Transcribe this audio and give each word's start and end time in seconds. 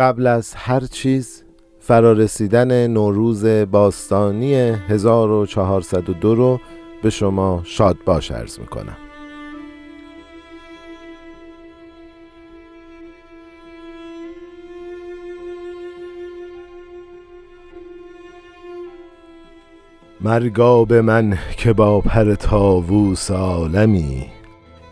قبل 0.00 0.26
از 0.26 0.54
هر 0.54 0.80
چیز 0.80 1.42
فرارسیدن 1.78 2.86
نوروز 2.86 3.44
باستانی 3.46 4.54
1402 4.54 6.34
رو 6.34 6.60
به 7.02 7.10
شما 7.10 7.60
شاد 7.64 7.96
باش 8.06 8.30
عرض 8.30 8.58
می‌کنم. 8.58 8.96
مرگا 20.20 20.84
به 20.84 21.02
من 21.02 21.38
که 21.56 21.72
با 21.72 22.00
پر 22.00 22.34
تاووس 22.34 23.30
عالمی 23.30 24.26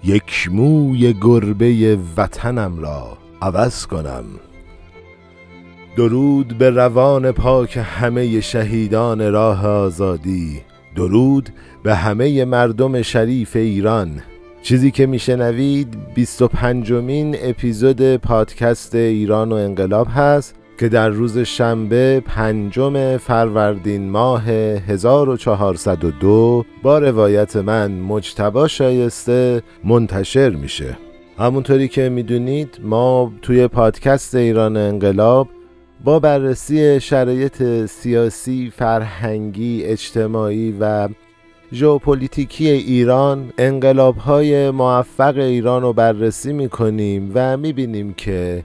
یک 0.04 0.48
موی 0.52 1.12
گربه 1.12 1.98
وطنم 2.16 2.78
را 2.78 3.18
عوض 3.42 3.86
کنم. 3.86 4.24
درود 5.98 6.58
به 6.58 6.70
روان 6.70 7.32
پاک 7.32 7.78
همه 7.82 8.40
شهیدان 8.40 9.32
راه 9.32 9.66
آزادی. 9.66 10.60
درود 10.96 11.48
به 11.82 11.94
همه 11.94 12.44
مردم 12.44 13.02
شریف 13.02 13.56
ایران. 13.56 14.10
چیزی 14.62 14.90
که 14.90 15.06
میشنوید 15.06 15.96
25 16.14 16.92
مین 16.92 17.36
اپیزود 17.42 18.16
پادکست 18.16 18.94
ایران 18.94 19.52
و 19.52 19.54
انقلاب 19.54 20.06
هست 20.14 20.54
که 20.78 20.88
در 20.88 21.08
روز 21.08 21.38
شنبه 21.38 22.22
پنجم 22.26 23.16
فروردین 23.16 24.10
ماه 24.10 24.48
1402 24.48 26.64
با 26.82 26.98
روایت 26.98 27.56
من 27.56 27.92
مجتبا 27.92 28.68
شایسته 28.68 29.62
منتشر 29.84 30.50
میشه. 30.50 30.96
همونطوری 31.38 31.88
که 31.88 32.08
می‌دونید 32.08 32.80
ما 32.84 33.32
توی 33.42 33.68
پادکست 33.68 34.34
ایران 34.34 34.76
انقلاب 34.76 35.48
با 36.04 36.18
بررسی 36.18 37.00
شرایط 37.00 37.86
سیاسی، 37.86 38.72
فرهنگی، 38.76 39.84
اجتماعی 39.84 40.76
و 40.80 41.08
ژئوپلیتیکی 41.72 42.68
ایران 42.68 43.52
انقلاب 43.58 44.16
های 44.16 44.70
موفق 44.70 45.36
ایران 45.36 45.82
رو 45.82 45.92
بررسی 45.92 46.52
می‌کنیم 46.52 47.32
و 47.34 47.56
می‌بینیم 47.56 48.14
که 48.14 48.64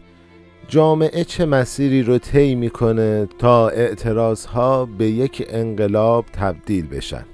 جامعه 0.67 1.23
چه 1.23 1.45
مسیری 1.45 2.03
رو 2.03 2.17
طی 2.17 2.55
می‌کنه 2.55 3.27
تا 3.39 3.69
اعتراض 3.69 4.45
ها 4.45 4.85
به 4.85 5.05
یک 5.05 5.47
انقلاب 5.49 6.25
تبدیل 6.33 6.87
بشن. 6.87 7.25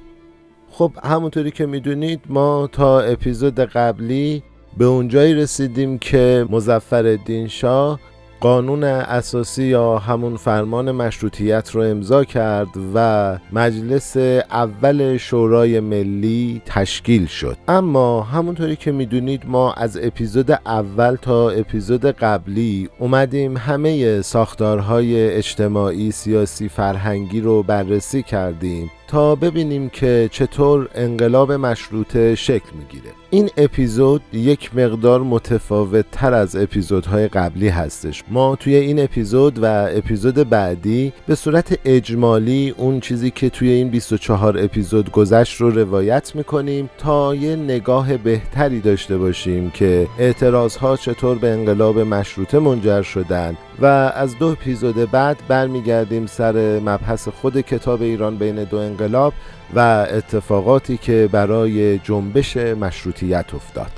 خب 0.72 0.92
همونطوری 1.04 1.52
که 1.52 1.66
می‌دونید 1.66 2.20
ما 2.30 2.70
تا 2.72 3.00
اپیزود 3.00 3.60
قبلی 3.60 4.44
به 4.78 4.86
اونجایی 4.86 5.34
رسیدیم 5.34 5.98
که 5.98 6.46
مزفر 6.50 7.18
شاه 7.48 8.00
قانون 8.40 8.84
اساسی 8.84 9.64
یا 9.64 9.98
همون 9.98 10.38
فرمان 10.38 10.92
مشروطیت 10.92 11.72
رو 11.72 11.82
امضا 11.82 12.24
کرد 12.24 12.68
و 12.96 13.38
مجلس 13.54 14.18
اول 14.52 15.18
شورای 15.18 15.80
ملی 15.80 16.62
تشکیل 16.66 17.26
شد. 17.26 17.58
اما 17.68 18.22
همونطوری 18.22 18.76
که 18.76 18.92
می‌دونید 18.92 19.44
ما 19.46 19.74
از 19.74 19.98
اپیزود 20.02 20.52
اول 20.52 21.16
تا 21.16 21.50
اپیزود 21.50 22.06
قبلی 22.06 22.90
اومدیم 23.00 23.58
همه 23.58 24.22
ساختارهای 24.22 25.30
اجتماعی 25.30 26.12
سیاسی 26.12 26.70
فرهنگی 26.70 27.42
رو 27.42 27.64
بررسی 27.64 28.24
کردیم. 28.24 28.92
تا 29.10 29.36
ببینیم 29.36 29.90
که 29.90 30.30
چطور 30.32 30.90
انقلاب 30.96 31.52
مشروطه 31.52 32.36
شکل 32.36 32.70
می‌گیره. 32.80 33.14
این 33.30 33.50
اپیزود 33.58 34.22
یک 34.34 34.76
مقدار 34.76 35.22
متفاوت 35.22 36.06
تر 36.12 36.34
از 36.34 36.56
اپیزودهای 36.56 37.28
قبلی 37.28 37.68
هستش. 37.68 38.24
ما 38.32 38.56
توی 38.56 38.76
این 38.76 39.04
اپیزود 39.04 39.60
و 39.64 39.66
اپیزود 39.96 40.36
بعدی 40.50 41.14
به 41.28 41.36
صورت 41.36 41.80
اجمالی 41.86 42.76
اون 42.78 43.00
چیزی 43.00 43.32
که 43.32 43.50
توی 43.50 43.70
این 43.70 43.90
24 43.90 44.64
اپیزود 44.64 45.12
گذشت 45.12 45.62
رو 45.62 45.70
روایت 45.70 46.36
می‌کنیم 46.36 46.90
تا 46.98 47.36
یه 47.36 47.56
نگاه 47.56 48.18
بهتری 48.18 48.80
داشته 48.80 49.18
باشیم 49.18 49.70
که 49.70 50.08
اعتراض 50.20 50.76
ها 50.76 50.98
چطور 50.98 51.38
به 51.38 51.48
انقلاب 51.48 52.00
مشروطه 52.00 52.60
منجر 52.60 53.02
شدن 53.02 53.58
و 53.82 53.86
از 54.16 54.38
دو 54.38 54.48
اپیزود 54.48 55.12
بعد 55.12 55.38
برمیگردیم 55.48 56.26
سر 56.26 56.80
مبحث 56.80 57.28
خود 57.28 57.62
کتاب 57.62 58.02
ایران 58.02 58.38
بین 58.38 58.64
دو 58.64 58.78
انقلاب 58.78 59.34
و 59.76 60.08
اتفاقاتی 60.12 60.98
که 60.98 61.30
برای 61.32 62.00
جنبش 62.00 62.58
مشروطیت 62.58 63.54
افتاد. 63.54 63.92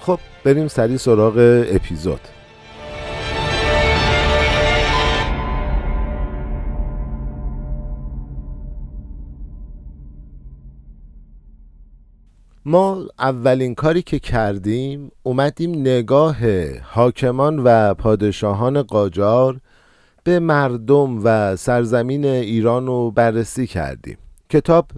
خب 0.00 0.18
بریم 0.44 0.68
سریع 0.68 0.96
سراغ 0.96 1.64
اپیزود. 1.70 2.20
ما 12.64 13.06
اولین 13.18 13.74
کاری 13.74 14.02
که 14.02 14.18
کردیم 14.18 15.12
اومدیم 15.22 15.70
نگاه 15.70 16.36
حاکمان 16.80 17.58
و 17.58 17.94
پادشاهان 17.94 18.82
قاجار 18.82 19.60
به 20.24 20.38
مردم 20.38 21.20
و 21.24 21.56
سرزمین 21.56 22.24
ایران 22.24 22.86
رو 22.86 23.10
بررسی 23.10 23.66
کردیم. 23.66 24.18
کتاب 24.50 24.90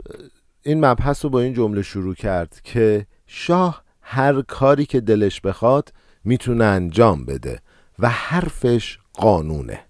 این 0.62 0.84
مبحث 0.84 1.24
رو 1.24 1.30
با 1.30 1.40
این 1.40 1.54
جمله 1.54 1.82
شروع 1.82 2.14
کرد 2.14 2.60
که 2.64 3.06
شاه 3.26 3.82
هر 4.00 4.42
کاری 4.42 4.86
که 4.86 5.00
دلش 5.00 5.40
بخواد 5.40 5.92
می‌تونه 6.24 6.64
انجام 6.64 7.24
بده 7.24 7.60
و 7.98 8.08
حرفش 8.08 8.98
قانونه. 9.12 9.80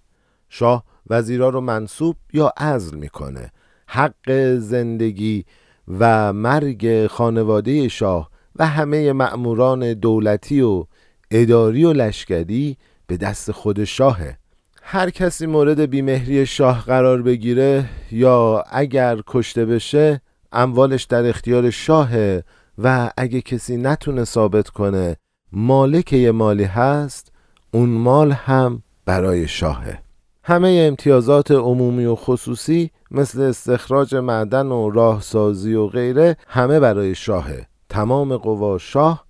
شاه 0.49 0.85
وزیرا 1.11 1.49
رو 1.49 1.61
منصوب 1.61 2.17
یا 2.33 2.53
عزل 2.57 2.97
می‌کنه. 2.97 3.53
حق 3.87 4.57
زندگی 4.59 5.45
و 5.89 6.33
مرگ 6.33 7.07
خانواده 7.07 7.89
شاه 7.89 8.31
و 8.57 8.67
همه 8.67 9.13
مأموران 9.13 9.95
دولتی 9.95 10.61
و 10.61 10.85
اداری 11.31 11.85
و 11.85 11.93
لشکری 11.93 12.77
به 13.07 13.17
دست 13.17 13.53
خود 13.53 13.85
شاهه. 13.85 14.39
هر 14.83 15.11
کسی 15.11 15.47
مورد 15.47 15.81
بیمهری 15.81 16.47
شاه 16.47 16.85
قرار 16.85 17.23
بگیره 17.23 17.85
یا 18.11 18.65
اگر 18.71 19.21
کشته 19.27 19.65
بشه 19.65 20.21
اموالش 20.53 21.05
در 21.05 21.27
اختیار 21.27 21.71
شاهه 21.71 22.45
و 22.79 23.11
اگه 23.17 23.41
کسی 23.41 23.77
نتونه 23.77 24.25
ثابت 24.25 24.69
کنه 24.69 25.17
مالک 25.53 26.13
یه 26.13 26.31
مالی 26.31 26.65
هست 26.65 27.33
اون 27.71 27.89
مال 27.89 28.33
هم 28.33 28.83
برای 29.05 29.49
شاهه. 29.49 29.99
همه 30.45 30.85
امتیازات 30.89 31.51
عمومی 31.51 32.05
و 32.05 32.15
خصوصی 32.15 32.91
مثل 33.11 33.41
استخراج 33.41 34.15
معدن 34.15 34.67
و 34.67 34.91
راهسازی 34.91 35.75
و 35.75 35.87
غیره 35.87 36.37
همه 36.49 36.81
برای 36.81 37.15
شاهه. 37.15 37.67
تمام 37.89 38.37
قوا 38.37 38.79
شاه 38.79 39.27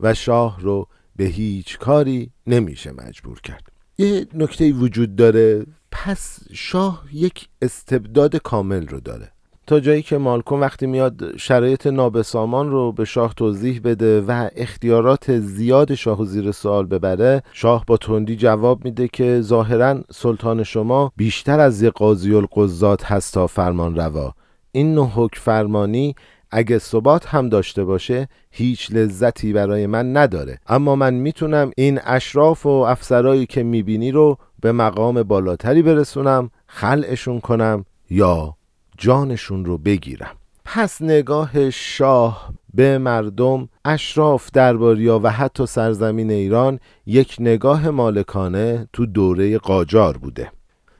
و 0.00 0.14
شاه 0.14 0.60
رو 0.60 0.86
به 1.16 1.24
هیچ 1.24 1.78
کاری 1.78 2.30
نمیشه 2.46 2.92
مجبور 2.92 3.40
کرد. 3.40 3.72
یه 3.98 4.26
نکته 4.34 4.72
وجود 4.72 5.16
داره 5.16 5.66
پس 5.90 6.38
شاه 6.52 7.04
یک 7.12 7.48
استبداد 7.62 8.36
کامل 8.36 8.86
رو 8.86 9.00
داره. 9.00 9.32
تا 9.66 9.80
جایی 9.80 10.02
که 10.02 10.18
مالکوم 10.18 10.60
وقتی 10.60 10.86
میاد 10.86 11.36
شرایط 11.36 11.86
نابسامان 11.86 12.70
رو 12.70 12.92
به 12.92 13.04
شاه 13.04 13.34
توضیح 13.34 13.80
بده 13.84 14.20
و 14.20 14.48
اختیارات 14.56 15.38
زیاد 15.38 15.94
شاه 15.94 16.20
و 16.20 16.24
زیر 16.24 16.52
سوال 16.52 16.86
ببره 16.86 17.42
شاه 17.52 17.84
با 17.86 17.96
تندی 17.96 18.36
جواب 18.36 18.84
میده 18.84 19.08
که 19.08 19.40
ظاهرا 19.40 20.00
سلطان 20.12 20.62
شما 20.62 21.12
بیشتر 21.16 21.60
از 21.60 21.82
یه 21.82 21.90
قاضی 21.90 22.34
القضات 22.34 23.04
هست 23.04 23.34
تا 23.34 23.46
فرمان 23.46 23.96
روا. 23.96 24.34
این 24.72 24.94
نوع 24.94 25.08
حکم 25.14 25.40
فرمانی 25.40 26.14
اگه 26.50 26.78
ثبات 26.78 27.26
هم 27.26 27.48
داشته 27.48 27.84
باشه 27.84 28.28
هیچ 28.50 28.92
لذتی 28.92 29.52
برای 29.52 29.86
من 29.86 30.16
نداره. 30.16 30.58
اما 30.66 30.96
من 30.96 31.14
می‌تونم 31.14 31.70
این 31.76 32.00
اشراف 32.04 32.66
و 32.66 32.68
افسرایی 32.68 33.46
که 33.46 33.62
می‌بینی 33.62 34.10
رو 34.10 34.38
به 34.60 34.72
مقام 34.72 35.22
بالاتری 35.22 35.82
برسونم 35.82 36.50
خلعشون 36.66 37.40
کنم 37.40 37.84
یا 38.10 38.54
جانشون 39.02 39.64
رو 39.64 39.78
بگیرم. 39.78 40.36
پس 40.64 41.02
نگاه 41.02 41.70
شاه 41.70 42.52
به 42.74 42.98
مردم 42.98 43.68
اشراف 43.84 44.50
درباریا 44.52 45.20
و 45.22 45.30
حتی 45.30 45.66
سرزمین 45.66 46.30
ایران 46.30 46.78
یک 47.06 47.36
نگاه 47.40 47.90
مالکانه 47.90 48.88
تو 48.92 49.06
دوره 49.06 49.58
قاجار 49.58 50.16
بوده. 50.16 50.52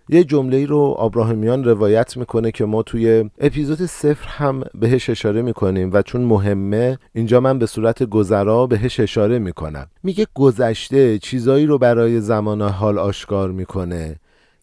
یه 0.08 0.25
جمله 0.25 0.66
رو 0.66 0.78
آبراهمیان 0.78 1.64
روایت 1.64 2.16
می‌کنه 2.16 2.50
که 2.50 2.64
ما 2.64 2.82
توی 2.82 3.31
اپیزود 3.38 3.82
صفر 3.82 4.28
هم 4.28 4.62
بهش 4.75 5.10
اشاره 5.10 5.43
می‌کنیم 5.43 5.90
و 5.93 6.02
چون 6.02 6.20
مهمه 6.20 6.99
اینجا 7.14 7.40
من 7.40 7.58
به 7.58 7.66
صورت 7.66 8.02
گذرا 8.02 8.66
بهش 8.66 9.00
اشاره 9.00 9.38
می‌کنم. 9.38 9.87
میگه 10.02 10.26
گذشته 10.34 11.19
چیزایی 11.19 11.66
رو 11.66 11.78
برای 11.78 12.20
زمان 12.20 12.62
حال 12.62 12.99
آشکار 12.99 13.50
می‌کنه. 13.50 14.16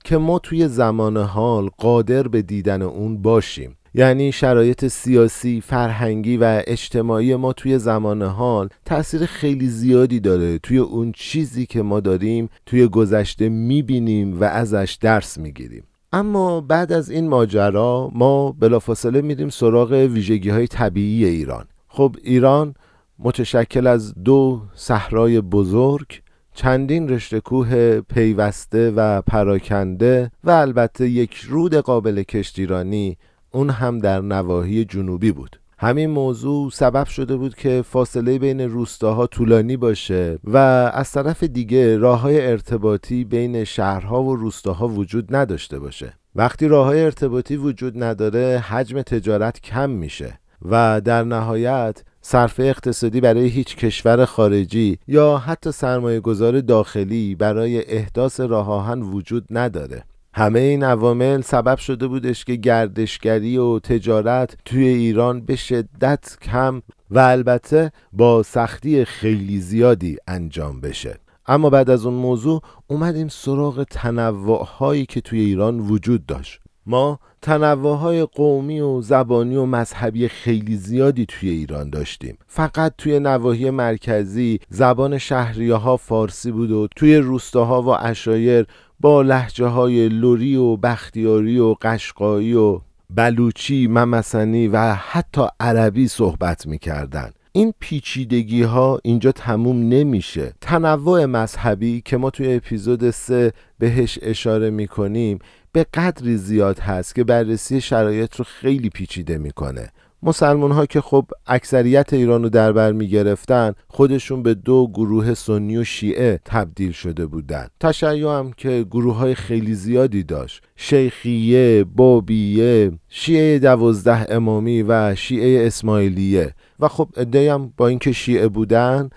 که 0.03 0.17
ما 0.17 0.39
توی 0.39 0.67
زمان 0.67 1.17
حال 1.17 1.69
قادر 1.77 2.27
به 2.27 2.41
دیدن 2.41 2.81
اون 2.81 3.21
باشیم. 3.21 3.75
یعنی 3.93 4.31
شرایط 4.31 4.87
سیاسی، 4.87 5.61
فرهنگی 5.61 6.37
و 6.37 6.63
اجتماعی 6.67 7.35
ما 7.35 7.53
توی 7.53 7.79
زمان 7.79 8.21
حال 8.21 8.69
تاثیر 8.85 9.25
خیلی 9.25 9.67
زیادی 9.67 10.19
داره 10.19 10.57
توی 10.59 10.77
اون 10.77 11.11
چیزی 11.11 11.65
که 11.65 11.81
ما 11.81 11.99
داریم 11.99 12.49
توی 12.65 12.87
گذشته 12.87 13.49
می‌بینیم 13.49 14.41
و 14.41 14.43
ازش 14.43 14.97
درس 15.01 15.37
می‌گیریم. 15.37 15.83
اما 16.13 16.61
بعد 16.61 16.93
از 16.93 17.09
این 17.09 17.27
ماجرا 17.27 18.11
ما 18.13 18.51
بلافاصله 18.51 19.21
میریم 19.21 19.49
سراغ 19.49 19.91
ویژگی 19.91 20.49
های 20.49 20.67
طبیعی 20.67 21.25
ایران. 21.25 21.65
خب 21.87 22.15
ایران 22.23 22.73
متشکل 23.19 23.87
از 23.87 24.13
دو 24.23 24.61
صحرای 24.75 25.41
بزرگ 25.41 26.21
چندین 26.61 27.09
رشته 27.09 27.39
کوه 27.39 28.01
پیوسته 28.01 28.91
و 28.91 29.21
پراکنده 29.21 30.31
و 30.43 30.49
البته 30.49 31.09
یک 31.09 31.35
رود 31.35 31.75
قابل 31.75 32.23
کشتیرانی 32.23 33.17
اون 33.51 33.69
هم 33.69 33.99
در 33.99 34.21
نواحی 34.21 34.85
جنوبی 34.85 35.31
بود. 35.31 35.59
همین 35.77 36.09
موضوع 36.09 36.71
سبب 36.71 37.07
شده 37.07 37.35
بود 37.35 37.55
که 37.55 37.83
فاصله 37.85 38.39
بین 38.39 38.61
روستاها 38.61 39.27
طولانی 39.27 39.77
باشه 39.77 40.39
و 40.43 40.57
از 40.93 41.11
طرف 41.11 41.43
دیگه 41.43 41.97
راه 41.97 42.19
های 42.19 42.47
ارتباطی 42.47 43.23
بین 43.23 43.63
شهرها 43.63 44.23
و 44.23 44.35
روستاها 44.35 44.87
وجود 44.87 45.35
نداشته 45.35 45.79
باشه. 45.79 46.13
وقتی 46.35 46.67
راه 46.67 46.85
های 46.85 47.01
ارتباطی 47.01 47.57
وجود 47.57 48.03
نداره 48.03 48.59
حجم 48.59 49.01
تجارت 49.01 49.61
کم 49.61 49.89
میشه 49.89 50.39
و 50.69 51.01
در 51.01 51.23
نهایت 51.23 52.03
صرفه 52.21 52.63
اقتصادی 52.63 53.21
برای 53.21 53.47
هیچ 53.47 53.75
کشور 53.75 54.25
خارجی 54.25 54.97
یا 55.07 55.37
حتی 55.37 55.71
سرمایه 55.71 56.19
گذار 56.19 56.61
داخلی 56.61 57.35
برای 57.35 57.91
احداث 57.91 58.39
راه 58.39 58.69
آهن 58.69 59.01
وجود 59.01 59.45
نداره. 59.49 60.03
همه 60.33 60.59
این 60.59 60.83
عوامل 60.83 61.41
سبب 61.41 61.77
شده 61.77 62.07
بودش 62.07 62.45
که 62.45 62.55
گردشگری 62.55 63.57
و 63.57 63.79
تجارت 63.79 64.57
توی 64.65 64.87
ایران 64.87 65.41
به 65.41 65.55
شدت 65.55 66.37
کم 66.41 66.81
و 67.11 67.19
البته 67.19 67.91
با 68.13 68.43
سختی 68.43 69.05
خیلی 69.05 69.59
زیادی 69.61 70.17
انجام 70.27 70.81
بشه. 70.81 71.15
اما 71.47 71.69
بعد 71.69 71.89
از 71.89 72.05
اون 72.05 72.13
موضوع 72.13 72.61
اومدیم 72.87 73.27
سراغ 73.27 73.83
تنوع 73.83 74.65
هایی 74.65 75.05
که 75.05 75.21
توی 75.21 75.39
ایران 75.39 75.79
وجود 75.79 76.25
داشت. 76.25 76.59
ما 76.89 77.19
تنوع 77.41 77.97
های 77.97 78.25
قومی 78.25 78.79
و 78.79 79.01
زبانی 79.01 79.55
و 79.55 79.65
مذهبی 79.65 80.27
خیلی 80.27 80.75
زیادی 80.75 81.25
توی 81.25 81.49
ایران 81.49 81.89
داشتیم. 81.89 82.37
فقط 82.47 82.93
توی 82.97 83.19
نواحی 83.19 83.69
مرکزی 83.69 84.59
زبان 84.69 85.17
شهریه 85.17 85.75
ها 85.75 85.97
فارسی 85.97 86.51
بود 86.51 86.71
و 86.71 86.87
توی 86.95 87.15
روستاها 87.17 87.81
و 87.81 87.89
اشایر 87.89 88.65
با 88.99 89.21
لحجه 89.21 89.65
های 89.65 90.09
لوری 90.09 90.55
و 90.55 90.75
بختیاری 90.75 91.59
و 91.59 91.75
قشقایی 91.81 92.53
و 92.53 92.79
بلوچی 93.09 93.87
ممسنی 93.87 94.67
و 94.67 94.93
حتی 94.93 95.41
عربی 95.59 96.07
صحبت 96.07 96.67
می‌کردن. 96.67 97.31
این 97.51 97.73
پیچیدگی 97.79 98.63
ها 98.63 98.99
اینجا 99.03 99.31
تموم 99.31 99.89
نمیشه. 99.89 100.53
تنوع 100.61 101.25
مذهبی 101.25 102.01
که 102.05 102.17
ما 102.17 102.29
توی 102.29 102.55
اپیزود 102.55 103.09
سه 103.09 103.53
بهش 103.79 104.19
اشاره 104.21 104.69
می‌کنیم 104.69 105.39
به 105.71 105.85
قدری 105.93 106.37
زیاد 106.37 106.79
هست 106.79 107.15
که 107.15 107.23
بررسی 107.23 107.81
شرایط 107.81 108.35
رو 108.35 108.45
خیلی 108.47 108.89
پیچیده 108.89 109.37
می‌کنه. 109.37 109.89
مسلمان 110.23 110.71
ها 110.71 110.85
که 110.85 111.01
خب 111.01 111.25
اکثریت 111.47 112.13
ایران 112.13 112.43
رو 112.43 112.49
در 112.49 112.71
بر 112.71 112.91
می 112.91 113.07
گرفتن 113.07 113.73
خودشون 113.87 114.43
به 114.43 114.53
دو 114.53 114.87
گروه 114.93 115.33
سنی 115.33 115.77
و 115.77 115.83
شیعه 115.83 116.39
تبدیل 116.45 116.91
شده 116.91 117.25
بودن. 117.25 117.67
تشیع 117.79 118.27
هم 118.27 118.51
که 118.57 118.85
گروه 118.91 119.15
های 119.15 119.35
خیلی 119.35 119.73
زیادی 119.73 120.23
داشت. 120.23 120.63
شیخیه، 120.75 121.85
بابیه، 121.95 122.91
شیعه 123.09 123.59
دوازده 123.59 124.33
امامی 124.35 124.83
و 124.83 125.15
شیعه 125.15 125.67
اسماعیلیه. 125.67 126.53
و 126.79 126.87
خب 126.87 127.09
ادهی 127.17 127.47
هم 127.47 127.73
با 127.77 127.87
اینکه 127.87 128.11
شیعه 128.11 128.47
بودن 128.47 129.09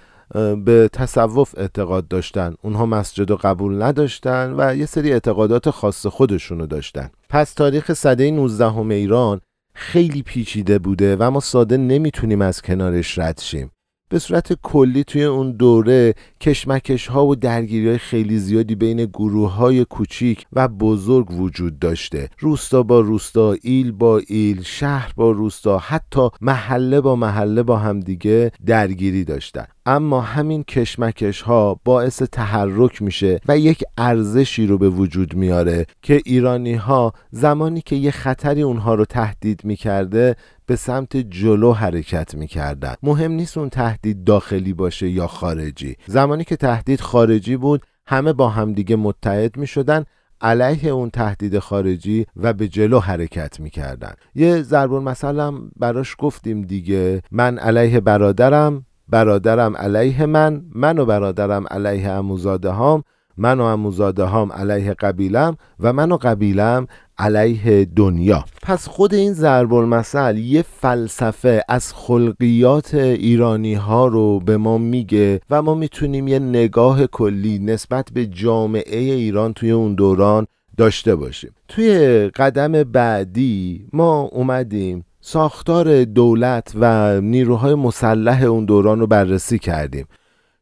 به 0.65 0.91
تصوف 0.93 1.55
اعتقاد 1.57 2.09
داشتن. 2.09 2.55
اونها 2.63 2.87
مسجد 2.87 3.31
و 3.31 3.37
قبول 3.37 3.83
نداشتن 3.83 4.55
و 4.59 4.77
یه 4.77 4.87
سری 4.87 5.13
اعتقادات 5.13 5.71
خاص 5.71 6.07
خودشونو 6.07 6.67
داشتن. 6.67 7.11
پس 7.29 7.55
تاریخ 7.55 7.93
صده 7.93 8.31
19 8.31 8.79
ایران 8.79 9.41
خیلی 9.75 10.23
پیچیده 10.23 10.79
بوده 10.79 11.17
و 11.17 11.31
ما 11.31 11.41
ساده 11.41 11.77
نمی‌تونیم 11.77 12.43
از 12.43 12.63
کنارش 12.63 13.19
رد 13.19 13.41
شیم. 13.41 13.71
به 14.11 14.19
صورت 14.19 14.53
کلی 14.53 15.05
توی 15.05 15.25
اون 15.25 15.53
دوره 15.53 16.15
کشمکش 16.41 17.07
ها 17.07 17.27
و 17.27 17.35
درگیری 17.35 17.89
های 17.89 17.99
خیلی 17.99 18.39
زیادی 18.39 18.75
بین 18.75 19.05
گروه 19.05 19.53
های 19.53 19.85
کوچیک 19.85 20.47
و 20.53 20.69
بزرگ 20.69 21.31
وجود 21.31 21.79
داشته. 21.79 22.29
روستا 22.39 22.83
با 22.83 23.01
روستا 23.01 23.57
ایل 23.63 23.93
با 23.93 24.21
ایل 24.27 24.63
شهر 24.63 25.13
با 25.17 25.31
روستا 25.31 25.79
حتی 25.79 26.29
محله 26.41 27.01
با 27.01 27.17
محله 27.17 27.63
با 27.63 27.77
همدیگه 27.77 28.53
درگیری 28.67 29.25
داشتن. 29.25 29.67
اما 29.87 30.21
همین 30.21 30.65
کشمکش 30.65 31.43
ها 31.43 31.81
باعث 31.85 32.23
تحرک 32.23 33.03
میشه 33.03 33.41
و 33.49 33.59
یک 33.59 33.85
ارزشی 33.99 34.67
رو 34.67 34.79
به 34.79 34.89
وجود 34.89 35.35
میاره 35.35 35.87
که 36.03 36.21
ایرانی 36.25 36.75
ها 36.75 37.13
زمانی 37.31 37.81
که 37.81 37.97
یه 37.97 38.11
خطری 38.11 38.63
اونها 38.63 38.95
رو 38.95 39.05
تهدید 39.05 39.65
می‌کرده 39.65 40.37
به 40.67 40.77
سمت 40.77 41.17
جلو 41.17 41.73
حرکت 41.73 42.35
می‌کردن. 42.35 42.95
مهم 43.03 43.33
نیست 43.33 43.59
اون 43.59 43.69
تهدید 43.69 44.25
داخلی 44.25 44.73
باشه 44.73 45.09
یا 45.09 45.27
خارجی. 45.27 45.97
زمانی 46.07 46.45
که 46.45 46.57
تهدید 46.57 47.01
خارجی 47.01 47.57
بود 47.57 47.83
همه 48.07 48.33
با 48.33 48.49
همدیگه 48.49 48.97
متحد 48.97 49.57
می‌شدن 49.57 50.05
علیه 50.41 50.91
اون 50.91 51.11
تهدید 51.11 51.59
خارجی 51.59 52.27
و 52.37 52.53
به 52.53 52.69
جلو 52.69 52.99
حرکت 52.99 53.61
می‌کردن. 53.61 54.13
یه 54.35 54.63
ضرب 54.63 54.93
مثلا 54.93 55.55
براش 55.77 56.17
گفتیم 56.19 56.63
دیگه. 56.63 57.23
من 57.31 57.59
علیه 57.59 58.01
برادرم 58.01 58.87
برادرم 59.13 59.77
علیه 59.77 60.27
من 60.27 60.63
من 60.75 60.99
و 60.99 61.05
برادرم 61.05 61.65
علیه 61.71 62.09
اموزاده 62.11 62.71
هام 62.71 63.03
من 63.37 63.61
و 63.61 63.63
اموزاده 63.63 64.25
هام 64.25 64.53
علیه 64.53 64.95
قبیلم 64.95 65.57
و 65.81 65.93
من 65.93 66.13
و 66.13 66.17
قبیلم 66.17 66.87
علیه 67.19 67.85
دنیا. 67.85 68.45
پس 68.63 68.89
خود 68.89 69.15
این 69.15 69.33
ضرب 69.33 69.75
المثل 69.75 70.37
یه 70.37 70.63
فلسفه 70.63 71.65
از 71.69 71.93
خلقیات 71.95 72.95
ایرانی 72.95 73.75
ها 73.75 74.07
رو 74.07 74.41
به 74.41 74.57
ما 74.57 74.79
میگه 74.79 75.41
و 75.51 75.63
ما 75.63 75.75
می‌تونیم 75.75 76.29
یه 76.29 76.39
نگاه 76.39 77.07
کلی 77.07 77.59
نسبت 77.59 78.09
به 78.15 78.27
جامعه 78.27 78.99
ایران 78.99 79.53
توی 79.53 79.71
اون 79.71 79.95
دوران 79.95 80.47
داشته 80.77 81.17
باشیم. 81.17 81.51
توی 81.69 82.29
قدم 82.29 82.73
بعدی 82.73 83.87
ما 83.93 84.21
اومدیم 84.21 85.05
ساختار 85.25 86.05
دولت 86.05 86.73
و 86.75 87.21
نیروهای 87.21 87.75
مسلح 87.75 88.43
اون 88.43 88.65
دوران 88.65 89.01
رو 89.01 89.07
بررسی 89.07 89.59
کردیم. 89.59 90.07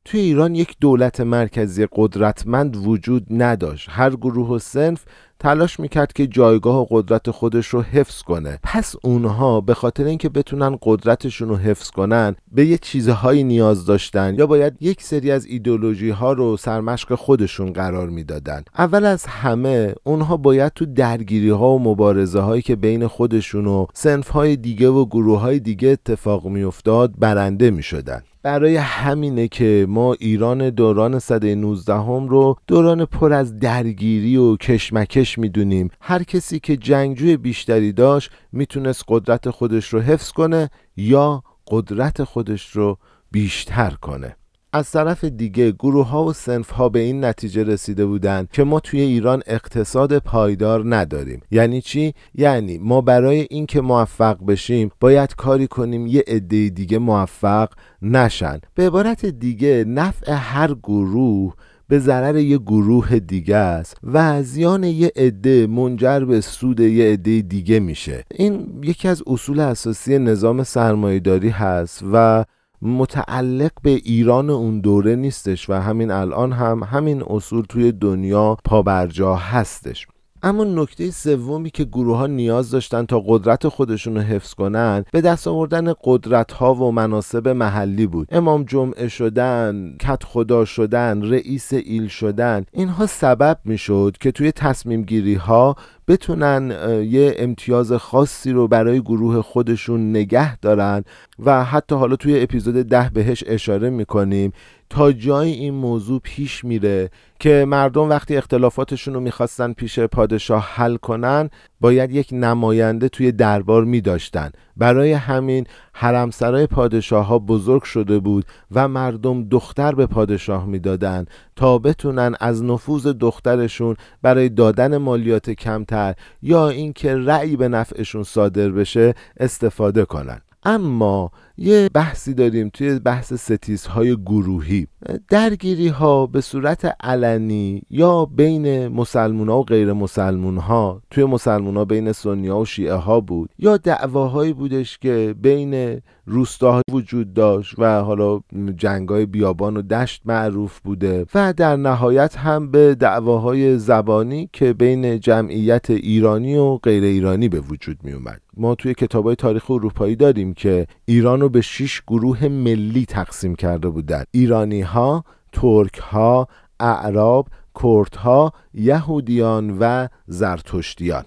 توی 0.05 0.21
ایران 0.21 0.55
یک 0.55 0.77
دولت 0.81 1.21
مرکزی 1.21 1.87
قدرتمند 1.93 2.77
وجود 2.77 3.27
نداشت. 3.31 3.89
هر 3.91 4.11
گروه 4.11 4.49
و 4.49 4.59
سنف 4.59 5.05
تلاش 5.41 5.81
می‌کرد 5.81 6.13
که 6.13 6.27
جایگاه 6.27 6.81
و 6.81 6.87
قدرت 6.91 7.31
خودش 7.31 7.67
رو 7.67 7.83
حفظ 7.83 8.23
کنه. 8.23 8.59
پس 8.63 8.95
اونها 9.03 9.61
به 9.61 9.75
خاطر 9.75 10.05
اینکه 10.05 10.29
بتونن 10.29 10.79
قدرتشون 10.83 11.49
رو 11.49 11.57
حفظ 11.57 11.91
کنن 11.91 12.37
به 12.53 12.67
یه 12.67 12.79
چیزهایی 12.79 13.45
نیاز 13.45 13.87
داشتن 13.87 14.35
یا 14.39 14.47
باید 14.47 14.77
یک 14.81 15.03
سری 15.03 15.31
از 15.31 15.47
ایدولوژی 15.47 16.11
ها 16.11 16.33
رو 16.33 16.57
سرمشق 16.57 17.15
خودشون 17.15 17.73
قرار 17.73 18.09
می‌دادن. 18.09 18.63
اول 18.79 19.05
از 19.05 19.27
همه 19.27 19.95
اونها 20.05 20.37
باید 20.37 20.73
تو 20.73 20.87
درگیری 20.87 21.51
ها 21.51 21.69
و 21.69 21.83
مبارزه 21.83 22.41
هایی 22.41 22.63
که 22.63 22.77
بین 22.77 23.07
خودشون 23.07 23.67
و 23.67 23.87
سنف 23.95 24.29
های 24.29 24.57
دیگه 24.57 24.89
و 24.89 25.05
گروه 25.07 25.41
های 25.41 25.59
دیگه 25.59 25.89
اتفاق 25.89 26.47
میافتاد 26.47 27.15
برنده 27.19 27.71
می‌شدن. 27.71 28.23
برای 28.43 28.77
همینه 28.77 29.49
که 29.49 29.87
ما 29.89 30.13
ایران 30.13 30.71
دوران 30.71 31.19
صده 31.19 31.55
19 31.55 31.95
هم 31.95 32.29
رو 32.29 32.57
دوران 32.67 33.05
پر 33.05 33.33
از 33.33 33.59
درگیری 33.59 34.37
و 34.37 34.57
کشمکش 34.57 35.39
می‌دونیم. 35.39 35.91
هر 36.01 36.23
کسی 36.23 36.61
که 36.61 36.77
جنگجوی 36.77 37.37
بیشتری 37.37 37.93
داشت 37.93 38.31
می‌تونست 38.53 39.05
قدرت 39.09 39.51
خودش 39.51 39.89
رو 39.89 40.01
حفظ 40.01 40.33
کنه 40.33 40.71
یا 40.97 41.43
قدرت 41.67 42.25
خودش 42.25 42.71
رو 42.71 42.99
بیشتر 43.31 43.91
کنه. 43.91 44.37
از 44.73 44.91
طرف 44.91 45.25
دیگه 45.25 45.73
گروه 45.73 46.09
ها 46.09 46.25
و 46.25 46.33
سنف 46.33 46.71
ها 46.71 46.89
به 46.89 46.99
این 46.99 47.25
نتیجه 47.25 47.65
رسیده 47.65 48.07
بودند 48.07 48.49
که 48.53 48.65
ما 48.65 48.81
توی 48.81 49.01
ایران 49.01 49.43
اقتصاد 49.47 50.19
پایدار 50.19 50.97
نداریم. 50.97 51.41
یعنی 51.51 51.81
چی؟ 51.81 52.15
یعنی 52.35 52.79
ما 52.79 53.01
برای 53.01 53.47
اینکه 53.51 53.81
موفق 53.81 54.47
بشیم 54.47 54.91
باید 55.01 55.35
کاری 55.35 55.67
کنیم 55.67 56.07
یه 56.07 56.25
عده 56.27 56.69
دیگه 56.69 56.99
موفق 56.99 57.69
نشن. 58.03 58.61
به 58.75 58.87
عبارت 58.87 59.27
دیگه 59.27 59.85
نفع 59.89 60.33
هر 60.33 60.75
گروه 60.75 61.55
به 61.89 61.99
ضرر 61.99 62.37
یه 62.37 62.59
گروه 62.59 63.19
دیگه 63.19 63.57
است 63.57 63.97
و 64.05 64.43
زیان 64.43 64.85
یه 64.85 65.13
عده 65.17 65.67
منجر 65.67 66.21
به 66.21 66.41
سود 66.41 66.81
یه 66.81 67.13
عده 67.13 67.41
دیگه 67.41 67.81
میشه. 67.81 68.25
این 68.31 68.81
یکی 68.83 69.09
از 69.09 69.23
اصول 69.27 69.61
اساسی 69.61 70.19
نظام 70.19 70.63
سرمایهداری 70.63 71.49
هست 71.49 72.05
و 72.13 72.45
متعلق 72.83 73.71
به 73.83 73.91
ایران 73.91 74.51
اون 74.51 74.81
دوره 74.81 75.17
نیستش 75.17 75.71
و 75.71 75.73
همین 75.73 76.11
الان 76.11 76.53
هم 76.53 76.83
همین 76.83 77.23
اصول 77.27 77.65
توی 77.69 77.93
دنیا 77.93 78.57
پابرجا 78.65 79.35
هستش. 79.35 80.07
اما 80.43 80.65
نکته 80.65 81.11
سومی 81.11 81.71
که 81.71 81.85
گروه 81.85 82.17
ها 82.17 82.27
نیاز 82.27 82.71
داشتن 82.71 83.07
تا 83.07 83.23
قدرت 83.27 83.69
خودشون 83.69 84.15
رو 84.15 84.21
حفظ 84.21 84.55
کنن 84.55 85.05
به 85.13 85.21
دست 85.21 85.49
آوردن 85.49 85.93
قدرت 86.05 86.53
ها 86.53 86.75
و 86.75 86.93
مناسب 86.93 87.49
محلی 87.49 88.07
بود. 88.07 88.29
امام 88.31 88.65
جمعه 88.65 89.09
شدن 89.09 89.97
کت 90.01 90.25
خدا 90.25 90.65
شدن 90.65 91.23
رئیس 91.23 91.73
ایل 91.73 92.09
شدن 92.09 92.65
اینها 92.73 93.07
سبب 93.07 93.59
می‌شد 93.65 94.17
که 94.21 94.33
توی 94.33 94.53
تصمیم 94.53 95.03
گیری 95.03 95.35
ها 95.35 95.77
بتونن 96.11 96.71
یه 97.11 97.35
امتیاز 97.39 97.93
خاصی 97.93 98.53
رو 98.53 98.69
برای 98.69 99.01
گروه 99.01 99.43
خودشون 99.43 100.11
نگه 100.11 100.57
دارن 100.57 101.05
و 101.39 101.65
حتی 101.65 101.95
حالا 101.95 102.17
توی 102.17 102.43
اپیزود 102.43 102.75
ده 102.75 103.11
بهش 103.15 103.45
اشاره 103.47 103.91
می‌کنیم. 103.91 104.53
تا 104.91 105.13
جای 105.13 105.51
این 105.51 105.75
موضوع 105.75 106.21
پیش 106.25 106.65
میره 106.65 107.11
که 107.41 107.65
مردم 107.69 108.09
وقتی 108.09 108.37
اختلافاتشون 108.37 109.15
رو 109.15 109.21
می‌خواستن 109.21 109.73
پیش 109.73 109.99
پادشاه 109.99 110.69
حل 110.75 110.97
کنن 110.97 111.51
باید 111.81 112.11
یک 112.13 112.29
نماینده 112.33 113.09
توی 113.09 113.33
دربار 113.33 113.85
میداشتن. 113.85 114.51
برای 114.77 115.13
همین 115.13 115.67
حرمسرای 116.01 116.67
پادشاه 116.67 117.27
ها 117.27 117.39
بزرگ 117.39 117.83
شده 117.83 118.19
بود 118.19 118.45
و 118.73 118.89
مردم 118.89 119.49
دختر 119.49 119.95
به 119.95 120.07
پادشاه 120.07 120.67
می‌دادن 120.67 121.25
تا 121.57 121.79
بتونن 121.79 122.35
از 122.41 122.65
نفوذ 122.65 123.07
دخترشون 123.07 123.97
برای 124.23 124.49
دادن 124.49 124.97
مالیات 124.97 125.51
کمتر 125.51 126.15
یا 126.43 126.69
اینکه 126.69 127.17
رأی 127.17 127.57
به 127.57 127.69
نفعشون 127.69 128.23
صادر 128.23 128.69
بشه 128.69 129.15
استفاده 129.37 130.05
کنن. 130.05 130.41
اما 130.65 131.31
یه 131.63 131.91
بحثی 131.95 132.35
داریم 132.35 132.69
توی 132.69 132.99
بحث 132.99 133.33
ستیزهای 133.33 134.17
گروهی. 134.17 134.87
درگیری 135.29 135.89
ها 135.89 136.27
به 136.27 136.41
صورت 136.41 136.97
علنی 137.01 137.83
یا 137.91 138.25
بین 138.25 138.89
مسلمون 138.89 139.49
ها 139.49 139.61
و 139.61 139.65
غیر 139.65 139.93
مسلمون 139.93 140.59
ها 140.59 141.03
توی 141.11 141.25
مسلمون 141.25 141.77
ها 141.77 141.85
بین 141.85 142.13
سنی 142.13 142.51
و 142.51 142.65
شیعه 142.65 142.95
ها 142.95 143.21
بود؟ 143.21 143.51
یا 143.59 143.77
دعواهایی 143.77 144.53
بودش 144.53 144.99
که 144.99 145.35
بین 145.43 146.01
روستاها 146.27 146.83
وجود 146.93 147.35
داشت 147.35 147.75
و 147.79 148.01
حالا 148.01 148.41
جنگای 148.77 149.27
بیابان 149.27 149.77
و 149.77 149.83
دشت 149.83 150.23
معروف 150.25 150.81
بوده 150.81 151.27
و 151.35 151.53
در 151.53 151.77
نهایت 151.77 152.37
هم 152.37 152.71
به 152.71 152.95
دعواهای 152.95 153.79
زبانی 153.79 154.51
که 154.53 154.73
بین 154.73 155.21
جمعیت 155.21 155.91
ایرانی 155.91 156.57
و 156.57 156.77
غیر 156.77 157.05
ایرانی 157.05 157.49
به 157.49 157.61
وجود 157.61 157.99
می 158.03 158.13
اومد 158.13 158.41
ما 158.57 158.75
توی 158.75 158.95
کتاب 158.95 159.35
تاریخ 159.35 159.71
اروپایی 159.71 160.17
داریم 160.17 160.55
که 160.55 160.87
ایران 161.05 161.41
رو 161.41 161.49
به 161.51 161.61
شش 161.61 162.03
گروه 162.07 162.49
ملی 162.49 163.07
تقسیم 163.07 163.55
کرده 163.55 163.89
بودند. 163.89 164.27
ایرانی 164.31 164.81
ها، 164.81 165.25
ترک 165.53 165.99
ها، 165.99 166.49
اعراب، 166.81 167.49
کردها، 167.83 168.23
ها، 168.23 168.53
یهودیان 168.75 169.79
و 169.81 170.09
زرتشتیان. 170.27 171.25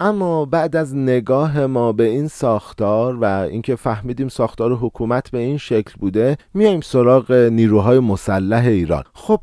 اما 0.00 0.44
بعد 0.44 0.76
از 0.76 0.96
نگاه 0.96 1.66
ما 1.66 1.92
به 1.92 2.04
این 2.04 2.28
ساختار 2.28 3.16
و 3.16 3.24
اینکه 3.24 3.76
فهمیدیم 3.76 4.28
ساختار 4.28 4.72
حکومت 4.72 5.30
به 5.30 5.38
این 5.38 5.58
شکل 5.58 5.94
بوده 6.00 6.36
میایم 6.54 6.80
سراغ 6.80 7.32
نیروهای 7.32 7.98
مسلح 7.98 8.66
ایران. 8.66 9.04
خب 9.14 9.40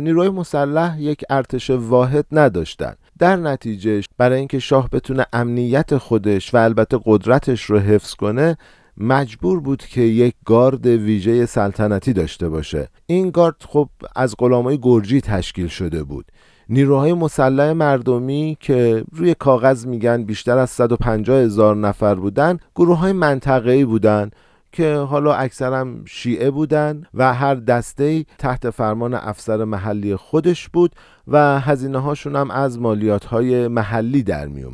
نیروهای 0.00 0.28
مسلح 0.28 1.00
یک 1.00 1.24
ارتش 1.30 1.70
واحد 1.70 2.26
نداشتند. 2.32 2.98
در 3.18 3.36
نتیجه 3.36 4.02
برای 4.18 4.38
اینکه 4.38 4.58
شاه 4.58 4.88
بتونه 4.90 5.26
امنیت 5.32 5.96
خودش 5.98 6.54
و 6.54 6.56
البته 6.56 6.98
قدرتش 7.04 7.62
رو 7.62 7.78
حفظ 7.78 8.14
کنه 8.14 8.56
مجبور 8.98 9.60
بود 9.60 9.82
که 9.82 10.00
یک 10.00 10.34
گارد 10.44 10.86
ویژه 10.86 11.46
سلطنتی 11.46 12.12
داشته 12.12 12.48
باشه. 12.48 12.88
این 13.06 13.30
گارد 13.30 13.56
خب 13.68 13.88
از 14.16 14.34
غلامای 14.38 14.78
گرجی 14.82 15.20
تشکیل 15.20 15.66
شده 15.66 16.04
بود. 16.04 16.26
نیروهای 16.68 17.12
مسلح 17.12 17.72
مردمی 17.72 18.56
که 18.60 19.04
روی 19.12 19.34
کاغذ 19.34 19.86
میگن 19.86 20.24
بیشتر 20.24 20.58
از 20.58 20.70
150 20.70 21.36
هزار 21.36 21.76
نفر 21.76 22.14
بودن 22.14 22.58
گروه 22.76 22.98
های 22.98 23.12
منطقه‌ای 23.12 23.84
بودن 23.84 24.30
که 24.72 24.94
حالا 24.94 25.34
اکثرا 25.34 25.86
شیعه 26.06 26.50
بودن 26.50 27.02
و 27.14 27.34
هر 27.34 27.54
دسته 27.54 28.24
تحت 28.38 28.70
فرمان 28.70 29.14
افسر 29.14 29.64
محلی 29.64 30.16
خودش 30.16 30.68
بود 30.68 30.92
و 31.28 31.60
هزینه 31.60 31.98
هاشون 31.98 32.36
هم 32.36 32.50
از 32.50 32.78
مالیات 32.78 33.24
های 33.24 33.68
محلی 33.68 34.22
در 34.22 34.46
می 34.46 34.64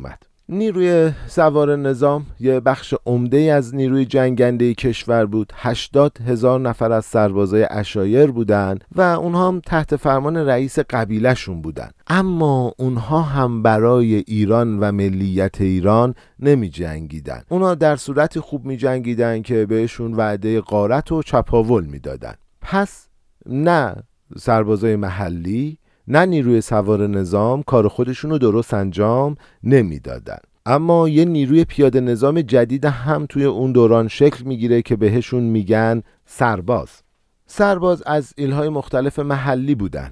نیروی 0.49 1.11
سوار 1.27 1.75
نظام 1.75 2.25
یه 2.39 2.59
بخش 2.59 2.93
عمده 3.05 3.37
از 3.37 3.75
نیروی 3.75 4.05
جنگنده 4.05 4.73
کشور 4.73 5.25
بود. 5.25 5.53
80 5.55 6.17
هزار 6.27 6.59
نفر 6.59 6.91
از 6.91 7.05
سربازای 7.05 7.67
اشایر 7.69 8.31
بودند 8.31 8.83
و 8.95 9.01
اونها 9.01 9.47
هم 9.47 9.59
تحت 9.59 9.95
فرمان 9.95 10.37
رئیس 10.37 10.79
قبیلهشون 10.79 11.61
بودن. 11.61 11.89
اما 12.07 12.73
اونها 12.77 13.21
هم 13.21 13.63
برای 13.63 14.15
ایران 14.15 14.79
و 14.79 14.91
ملیت 14.91 15.61
ایران 15.61 16.15
نمی 16.39 16.69
جنگیدن 16.69 17.43
اونا 17.49 17.75
در 17.75 17.95
صورت 17.95 18.39
خوب 18.39 18.65
می 18.65 18.77
جنگیدن 18.77 19.41
که 19.41 19.65
بهشون 19.65 20.13
وعده 20.13 20.61
قارت 20.61 21.11
و 21.11 21.23
چپاول 21.23 21.85
می‌دادن. 21.85 22.33
پس 22.61 23.07
نه 23.45 23.95
سربازای 24.37 24.95
محلی 24.95 25.77
نه 26.07 26.25
نیروی 26.25 26.61
سوار 26.61 27.07
نظام 27.07 27.63
کار 27.63 27.87
خودشون 27.87 28.31
رو 28.31 28.37
درست 28.37 28.73
انجام 28.73 29.35
نمی‌دادن. 29.63 30.37
اما 30.65 31.09
یه 31.09 31.25
نیروی 31.25 31.65
پیاده 31.65 32.01
نظام 32.01 32.41
جدید 32.41 32.85
هم 32.85 33.25
توی 33.29 33.45
اون 33.45 33.71
دوران 33.71 34.07
شکل 34.07 34.43
می‌گیره 34.43 34.81
که 34.81 34.95
بهشون 34.95 35.43
میگن 35.43 36.03
سرباز. 36.25 36.89
سرباز 37.47 38.03
از 38.05 38.33
ایلهای 38.37 38.69
مختلف 38.69 39.19
محلی 39.19 39.75
بودن 39.75 40.11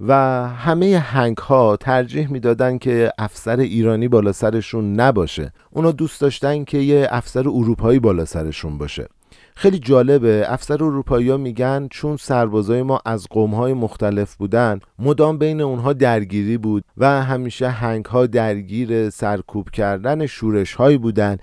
و 0.00 0.14
همه 0.48 0.98
هنگ 0.98 1.36
ها 1.36 1.76
ترجیح 1.76 2.32
می‌دادن 2.32 2.78
که 2.78 3.12
افسر 3.18 3.60
ایرانی 3.60 4.08
بالا 4.08 4.32
سرشون 4.32 4.92
نباشه. 4.92 5.52
اونا 5.70 5.92
دوست 5.92 6.20
داشتن 6.20 6.64
که 6.64 6.78
یه 6.78 7.08
افسر 7.10 7.48
اروپایی 7.48 7.98
بالا 7.98 8.24
سرشون 8.24 8.78
باشه. 8.78 9.08
خیلی 9.56 9.78
جالبه. 9.78 10.44
افسر 10.48 10.84
اروپایی 10.84 11.36
میگن 11.36 11.88
چون 11.90 12.16
سربازای 12.16 12.82
ما 12.82 13.00
از 13.06 13.26
قومهای 13.30 13.72
مختلف 13.72 14.34
بودن 14.34 14.80
مدام 14.98 15.38
بین 15.38 15.60
اونها 15.60 15.92
درگیری 15.92 16.58
بود 16.58 16.84
و 16.96 17.22
همیشه 17.22 17.68
هنگ 17.68 18.04
ها 18.04 18.26
درگیر 18.26 19.10
سرکوب 19.10 19.70
کردن 19.70 20.26
شورش 20.26 20.74
هایی 20.74 20.98
بودن 20.98 21.36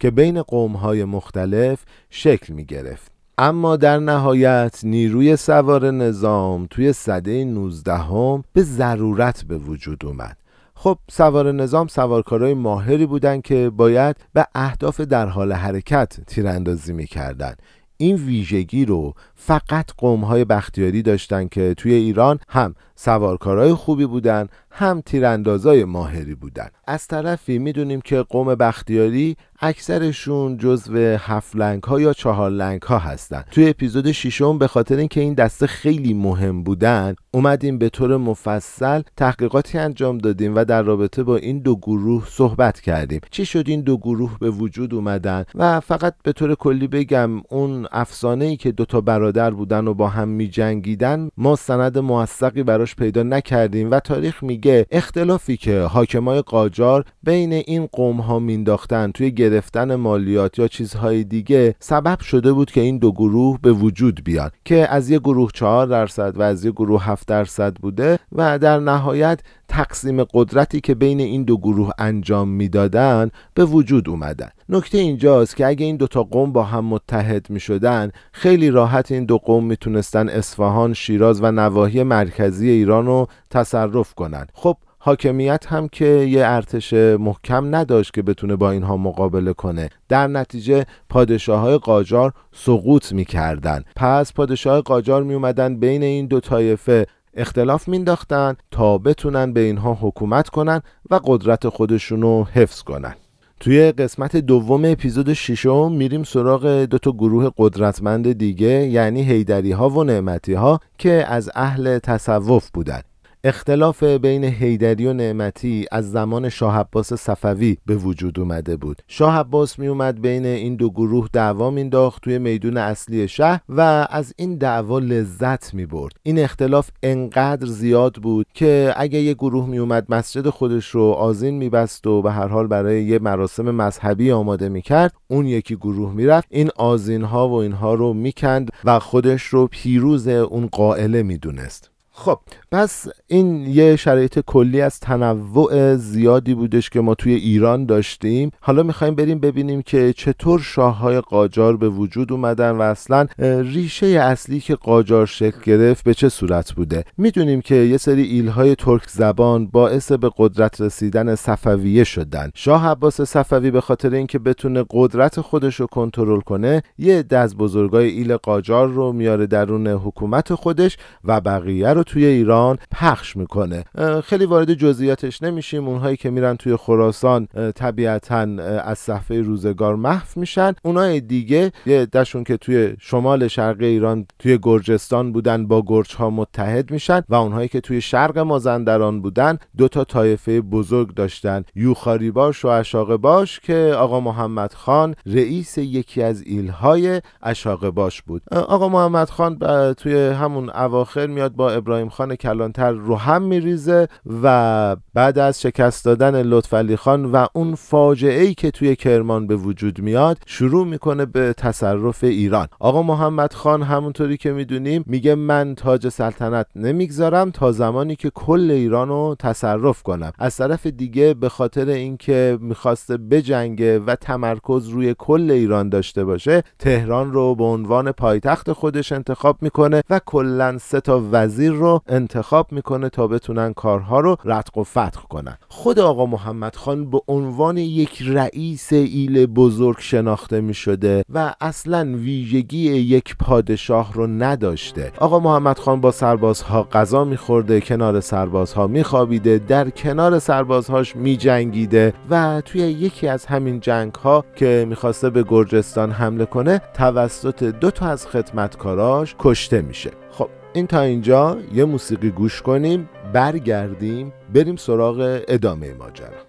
که 0.00 0.10
بین 0.10 0.42
قومهای 0.42 1.04
مختلف 1.04 1.84
شکل 2.10 2.52
می 2.52 2.64
گرفت 2.64 3.12
اما 3.38 3.76
در 3.76 3.98
نهایت 3.98 4.80
نیروی 4.82 5.36
سوار 5.36 5.90
نظام 5.90 6.66
توی 6.70 6.92
صده 6.92 7.44
19 7.44 7.94
هم 7.94 8.44
به 8.52 8.62
ضرورت 8.62 9.44
به 9.44 9.58
وجود 9.58 10.06
اومد. 10.06 10.36
خب 10.80 10.98
سوار 11.10 11.52
نظام 11.52 11.86
سوارکارای 11.86 12.54
ماهری 12.54 13.06
بودند 13.06 13.42
که 13.42 13.70
باید 13.70 14.16
به 14.32 14.46
اهداف 14.54 15.00
در 15.00 15.26
حال 15.26 15.52
حرکت 15.52 16.20
تیراندازی 16.26 16.92
می‌کردند. 16.92 17.62
این 17.96 18.16
ویژگی 18.16 18.84
رو 18.84 19.14
فقط 19.40 19.90
قومهای 19.98 20.44
بختیاری 20.44 21.02
داشتن 21.02 21.48
که 21.48 21.74
توی 21.74 21.92
ایران 21.92 22.38
هم 22.48 22.74
سوارکارای 22.94 23.74
خوبی 23.74 24.06
بودن 24.06 24.48
هم 24.70 25.00
تیراندازای 25.00 25.84
ماهری 25.84 26.34
بودن. 26.34 26.68
از 26.86 27.06
طرفی 27.06 27.58
می‌دونیم 27.58 28.00
که 28.00 28.22
قوم 28.22 28.54
بختیاری 28.54 29.36
اکثرشون 29.60 30.56
جزو 30.56 30.96
هفت 30.98 31.56
لنگ 31.56 31.82
ها 31.82 32.00
یا 32.00 32.12
چهار 32.12 32.50
لنگ 32.50 32.82
ها 32.82 32.98
هستن. 32.98 33.44
توی 33.50 33.68
اپیزود 33.68 34.12
ششم 34.12 34.58
به 34.58 34.66
خاطر 34.66 34.96
اینکه 34.96 35.20
این 35.20 35.34
دسته 35.34 35.66
خیلی 35.66 36.14
مهم 36.14 36.62
بودن 36.62 37.14
اومدیم 37.30 37.78
به 37.78 37.88
طور 37.88 38.16
مفصل 38.16 39.02
تحقیقاتی 39.16 39.78
انجام 39.78 40.18
دادیم 40.18 40.56
و 40.56 40.64
در 40.64 40.82
رابطه 40.82 41.22
با 41.22 41.36
این 41.36 41.58
دو 41.58 41.76
گروه 41.76 42.26
صحبت 42.28 42.80
کردیم. 42.80 43.20
چی 43.30 43.46
شد 43.46 43.68
این 43.68 43.80
دو 43.80 43.96
گروه 43.96 44.38
به 44.38 44.50
وجود 44.50 44.94
اومدن؟ 44.94 45.44
و 45.54 45.80
فقط 45.80 46.14
به 46.22 46.32
طور 46.32 46.54
کلی 46.54 46.86
بگم 46.86 47.30
اون 47.48 47.86
افسانه 47.92 48.44
ای 48.44 48.56
که 48.56 48.72
دوتا 48.72 49.00
برادر 49.28 49.50
بودن 49.50 49.88
و 49.88 49.94
با 49.94 50.08
هم 50.08 50.28
می 50.28 50.48
جنگیدن 50.48 51.28
ما 51.36 51.56
سند 51.56 51.98
موثقی 51.98 52.62
براش 52.62 52.96
پیدا 52.96 53.22
نکردیم 53.22 53.90
و 53.90 54.00
تاریخ 54.00 54.42
میگه 54.42 54.86
اختلافی 54.90 55.56
که 55.56 55.80
حاکمای 55.80 56.42
قاجار 56.42 57.04
بین 57.22 57.52
این 57.52 57.88
قوم 57.92 58.20
ها 58.20 58.38
مینداختن 58.38 59.10
توی 59.10 59.30
گرفتن 59.30 59.94
مالیات 59.94 60.58
یا 60.58 60.68
چیزهای 60.68 61.24
دیگه 61.24 61.74
سبب 61.80 62.20
شده 62.20 62.52
بود 62.52 62.70
که 62.70 62.80
این 62.80 62.98
دو 62.98 63.12
گروه 63.12 63.58
به 63.62 63.72
وجود 63.72 64.24
بیاد 64.24 64.52
که 64.64 64.94
از 64.94 65.10
یه 65.10 65.18
گروه 65.18 65.50
4 65.54 65.86
درصد 65.86 66.36
و 66.36 66.42
از 66.42 66.64
یه 66.64 66.70
گروه 66.70 67.04
7 67.04 67.28
درصد 67.28 67.76
بوده 67.76 68.18
و 68.32 68.58
در 68.58 68.78
نهایت 68.78 69.40
تقسیم 69.68 70.24
قدرتی 70.24 70.80
که 70.80 70.94
بین 70.94 71.20
این 71.20 71.44
دو 71.44 71.56
گروه 71.56 71.90
انجام 71.98 72.48
می‌دادن 72.48 73.30
به 73.54 73.64
وجود 73.64 74.08
اومدن. 74.08 74.48
نکته 74.68 74.98
اینجاست 74.98 75.56
که 75.56 75.66
اگه 75.66 75.86
این 75.86 75.96
دوتا 75.96 76.22
قوم 76.22 76.52
با 76.52 76.62
هم 76.62 76.84
متحد 76.84 77.50
می 77.50 77.60
شدن 77.60 78.10
خیلی 78.32 78.70
راحت 78.70 79.12
این 79.12 79.24
دو 79.24 79.38
قوم 79.38 79.64
می‌تونستن 79.64 80.28
اصفهان، 80.28 80.92
شیراز 80.92 81.42
و 81.42 81.52
نواحی 81.52 82.02
مرکزی 82.02 82.70
ایران 82.70 83.06
رو 83.06 83.26
تصرف 83.50 84.14
کنند. 84.14 84.52
خب 84.54 84.76
حاکمیت 84.98 85.66
هم 85.66 85.88
که 85.88 86.04
یه 86.04 86.46
ارتش 86.46 86.92
محکم 86.92 87.74
نداشت 87.74 88.14
که 88.14 88.22
بتونه 88.22 88.56
با 88.56 88.70
اینها 88.70 88.96
مقابله 88.96 89.52
کنه. 89.52 89.90
در 90.08 90.26
نتیجه 90.26 90.84
پادشاه 91.08 91.60
های 91.60 91.78
قاجار 91.78 92.32
سقوط 92.52 93.12
می‌کردن. 93.12 93.84
پس 93.96 94.32
پادشاه 94.32 94.80
قاجار 94.80 95.22
می 95.22 95.34
اومدن 95.34 95.76
بین 95.76 96.02
این 96.02 96.26
دو 96.26 96.40
طایفه 96.40 97.06
اختلاف 97.34 97.88
مینداختن 97.88 98.56
تا 98.70 98.98
بتونن 98.98 99.52
به 99.52 99.60
اینها 99.60 99.98
حکومت 100.00 100.48
کنن 100.48 100.82
و 101.10 101.20
قدرت 101.24 101.68
خودشونو 101.68 102.44
حفظ 102.44 102.82
کنن. 102.82 103.14
توی 103.60 103.92
قسمت 103.92 104.36
دوم 104.36 104.84
اپیزود 104.84 105.32
ششم 105.32 105.92
میریم 105.92 106.24
سراغ 106.24 106.66
دو 106.66 106.98
تا 106.98 107.12
گروه 107.12 107.50
قدرتمند 107.56 108.32
دیگه 108.32 108.68
یعنی 108.68 109.22
هیدری 109.22 109.72
ها 109.72 109.90
و 109.90 110.04
نعمتی 110.04 110.54
ها 110.54 110.80
که 110.98 111.24
از 111.28 111.50
اهل 111.54 111.98
تصوف 111.98 112.70
بودن. 112.70 113.00
اختلاف 113.44 114.02
بین 114.02 114.44
هیدری 114.44 115.06
و 115.06 115.12
نعمتی 115.12 115.86
از 115.92 116.10
زمان 116.10 116.48
شاه 116.48 116.78
عباس 116.78 117.12
صفوی 117.12 117.76
به 117.86 117.96
وجود 117.96 118.40
اومده 118.40 118.76
بود. 118.76 119.02
شاه 119.08 119.38
عباس 119.38 119.78
می 119.78 119.86
اومد 119.86 120.22
بین 120.22 120.46
این 120.46 120.76
دو 120.76 120.90
گروه 120.90 121.28
دعوا 121.32 121.70
مینداخت 121.70 122.22
توی 122.22 122.38
میدون 122.38 122.76
اصلی 122.76 123.28
شهر 123.28 123.60
و 123.68 124.06
از 124.10 124.34
این 124.36 124.54
دعوا 124.54 124.98
لذت 124.98 125.74
می 125.74 125.86
برد 125.86 126.12
این 126.22 126.38
اختلاف 126.38 126.90
انقدر 127.02 127.66
زیاد 127.66 128.14
بود 128.14 128.46
که 128.54 128.94
اگه 128.96 129.18
یه 129.18 129.34
گروه 129.34 129.68
می 129.68 129.78
اومد 129.78 130.06
مسجد 130.08 130.48
خودش 130.48 130.86
رو 130.86 131.02
آزین 131.02 131.54
میبست 131.54 132.06
و 132.06 132.22
به 132.22 132.32
هر 132.32 132.48
حال 132.48 132.66
برای 132.66 133.04
یه 133.04 133.18
مراسم 133.18 133.70
مذهبی 133.70 134.32
آماده 134.32 134.68
می‌کرد 134.68 135.14
اون 135.28 135.46
یکی 135.46 135.76
گروه 135.76 136.12
می‌رفت. 136.12 136.48
این 136.50 136.70
آزین 136.76 137.22
ها 137.22 137.48
و 137.48 137.54
اینها 137.54 137.94
رو 137.94 138.12
می‌کند 138.12 138.70
و 138.84 138.98
خودش 138.98 139.42
رو 139.42 139.66
پیروز 139.66 140.28
اون 140.28 140.66
قائله 140.66 141.22
می‌دونست. 141.22 141.90
خب 142.20 142.38
پس 142.72 143.06
این 143.26 143.66
یه 143.66 143.96
شرایط 143.96 144.38
کلی 144.46 144.80
از 144.80 145.00
تنوع 145.00 145.96
زیادی 145.96 146.54
بودش 146.54 146.90
که 146.90 147.00
ما 147.00 147.14
توی 147.14 147.34
ایران 147.34 147.86
داشتیم. 147.86 148.50
حالا 148.60 148.82
می‌خوایم 148.82 149.14
بریم 149.14 149.38
ببینیم 149.38 149.82
که 149.82 150.12
چطور 150.12 150.60
شاههای 150.60 151.20
قاجار 151.20 151.76
به 151.76 151.88
وجود 151.88 152.32
اومدن 152.32 152.70
و 152.70 152.82
اصلا 152.82 153.26
ریشه 153.38 154.06
اصلی 154.06 154.60
که 154.60 154.74
قاجار 154.74 155.26
شکل 155.26 155.60
گرفت 155.64 156.04
به 156.04 156.14
چه 156.14 156.28
صورت 156.28 156.72
بوده. 156.72 157.04
می‌دونیم 157.18 157.60
که 157.60 157.74
یه 157.74 157.96
سری 157.96 158.22
ایلهای 158.22 158.74
ترک 158.74 159.02
زبان 159.08 159.66
باعث 159.66 160.12
به 160.12 160.30
قدرت 160.36 160.80
رسیدن 160.80 161.34
صفویه 161.34 162.04
شدن. 162.04 162.50
شاه 162.54 162.86
عباس 162.86 163.20
صفوی 163.20 163.70
به 163.70 163.80
خاطر 163.80 164.14
اینکه 164.14 164.38
بتونه 164.38 164.84
قدرت 164.90 165.40
خودش 165.40 165.74
رو 165.80 165.86
کنترل 165.86 166.40
کنه 166.40 166.82
یه 166.98 167.22
دز 167.22 167.54
بزرگای 167.54 168.08
ایل 168.08 168.36
قاجار 168.36 168.88
رو 168.88 169.12
میاره 169.12 169.46
درون 169.46 169.86
حکومت 169.86 170.54
خودش 170.54 170.96
و 171.24 171.40
بقیه 171.40 171.88
رو 171.88 172.04
توی 172.08 172.24
ایران 172.24 172.78
پخش 172.90 173.36
می‌کنه. 173.36 173.84
خیلی 174.24 174.44
وارد 174.44 174.74
جزئیاتش 174.74 175.42
نمیشیم. 175.42 175.88
اونهایی 175.88 176.16
که 176.16 176.30
میرن 176.30 176.56
توی 176.56 176.76
خراسان 176.76 177.48
طبیعتا 177.74 178.38
از 178.84 178.98
صفحه 178.98 179.40
روزگار 179.40 179.96
محو 179.96 180.26
میشن. 180.36 180.74
اونهای 180.82 181.20
دیگه 181.20 181.72
یه 181.86 182.06
دشون 182.06 182.44
که 182.44 182.56
توی 182.56 182.96
شمال 183.00 183.48
شرق 183.48 183.80
ایران 183.80 184.26
توی 184.38 184.58
گرجستان 184.62 185.32
بودن 185.32 185.66
با 185.66 185.82
گرچ 185.86 186.14
ها 186.14 186.30
متحد 186.30 186.90
میشن 186.90 187.22
و 187.28 187.34
اونهایی 187.34 187.68
که 187.68 187.80
توی 187.80 188.00
شرق 188.00 188.38
مازندران 188.38 189.22
بودن 189.22 189.58
دو 189.76 189.88
تا 189.88 190.04
طایفه 190.04 190.60
بزرگ 190.60 191.14
داشتن. 191.14 191.64
یوخاری 191.74 192.30
باش 192.30 192.64
و 192.64 192.68
اشاق 192.68 193.16
باش 193.16 193.60
که 193.60 193.94
آقا 193.98 194.20
محمد 194.20 194.72
خان 194.72 195.14
رئیس 195.26 195.78
یکی 195.78 196.22
از 196.22 196.42
ایلهای 196.42 197.22
اشاق 197.42 197.88
باش 197.88 198.22
بود. 198.22 198.42
آقا 198.52 198.88
محمد 198.88 199.30
خان 199.30 199.58
توی 199.94 200.26
همون 200.26 200.70
اواخر 200.70 201.26
میاد 201.26 201.52
با 201.52 201.70
ابراهیم 201.70 201.97
خان 202.08 202.36
کلانتر 202.36 202.90
رو 202.90 203.16
هم 203.16 203.42
میریزه 203.42 204.08
و 204.42 204.96
بعد 205.14 205.38
از 205.38 205.62
شکست 205.62 206.04
دادن 206.04 206.42
لطفعلی 206.42 206.96
خان 206.96 207.24
و 207.24 207.46
اون 207.52 207.74
فاجعه 207.74 208.42
ای 208.42 208.54
که 208.54 208.70
توی 208.70 208.96
کرمان 208.96 209.46
به 209.46 209.56
وجود 209.56 210.00
میاد 210.00 210.38
شروع 210.46 210.86
می‌کنه 210.86 211.26
به 211.26 211.52
تصرف 211.52 212.24
ایران. 212.24 212.68
آقا 212.80 213.02
محمد 213.02 213.52
خان 213.52 213.82
همونطوری 213.82 214.36
که 214.36 214.52
می‌دونیم 214.52 215.04
میگه 215.06 215.34
من 215.34 215.74
تاج 215.74 216.08
سلطنت 216.08 216.66
نمی‌گذارم 216.76 217.50
تا 217.50 217.72
زمانی 217.72 218.16
که 218.16 218.30
کل 218.30 218.70
ایران 218.70 219.08
رو 219.08 219.36
تصرف 219.38 220.02
کنم. 220.02 220.32
از 220.38 220.56
طرف 220.56 220.86
دیگه 220.86 221.34
به 221.34 221.48
خاطر 221.48 221.88
اینکه 221.88 222.58
می‌خواسته 222.60 223.16
بجنگه 223.16 223.98
و 223.98 224.16
تمرکز 224.20 224.88
روی 224.88 225.14
کل 225.18 225.50
ایران 225.50 225.88
داشته 225.88 226.24
باشه 226.24 226.62
تهران 226.78 227.32
رو 227.32 227.54
به 227.54 227.64
عنوان 227.64 228.12
پایتخت 228.12 228.72
خودش 228.72 229.12
انتخاب 229.12 229.56
می‌کنه 229.60 230.02
و 230.10 230.20
کلا 230.26 230.78
سه 230.78 231.00
تا 231.00 231.22
وزیر 231.32 231.72
رو 231.72 231.87
انتخاب 232.08 232.72
می‌کنه 232.72 233.08
تا 233.08 233.26
بتونن 233.26 233.72
کارها 233.72 234.20
رو 234.20 234.36
رتق 234.44 234.78
و 234.78 234.84
فتح 234.84 235.20
کنن. 235.30 235.58
خود 235.68 235.98
آقا 235.98 236.26
محمد 236.26 236.76
خان 236.76 237.10
به 237.10 237.20
عنوان 237.28 237.76
یک 237.76 238.22
رئیس 238.26 238.92
ایل 238.92 239.46
بزرگ 239.46 239.96
شناخته 239.98 240.60
می 240.60 240.74
شده 240.74 241.24
و 241.34 241.54
اصلا 241.60 242.12
ویژگی 242.16 242.78
یک 242.78 243.36
پادشاه 243.36 244.12
رو 244.12 244.26
نداشته. 244.26 245.12
آقا 245.18 245.38
محمد 245.38 245.78
خان 245.78 246.00
با 246.00 246.10
سربازها 246.10 246.82
غذا 246.82 247.24
میخورده 247.24 247.80
کنار 247.80 248.20
سربازها 248.20 248.86
میخوابیده 248.86 249.58
در 249.58 249.90
کنار 249.90 250.38
سربازهاش 250.38 251.16
میجنگیده 251.16 252.14
و 252.30 252.62
توی 252.64 252.80
یکی 252.80 253.28
از 253.28 253.46
همین 253.46 253.80
جنگ 253.80 254.14
ها 254.14 254.44
که 254.56 254.86
می‌خواسته 254.88 255.30
به 255.30 255.42
گرجستان 255.42 256.10
حمله 256.10 256.44
کنه 256.44 256.80
توسط 256.94 257.64
دو 257.64 257.90
تا 257.90 258.06
از 258.06 258.26
خدمتکاراش 258.26 259.34
کشته 259.38 259.82
میشه. 259.82 260.10
خب 260.30 260.48
این 260.78 260.86
تا 260.86 261.00
اینجا 261.00 261.58
یه 261.74 261.84
موسیقی 261.84 262.30
گوش 262.30 262.62
کنیم 262.62 263.08
برگردیم 263.32 264.32
بریم 264.54 264.76
سراغ 264.76 265.42
ادامه 265.48 265.94
ماجرا. 265.94 266.47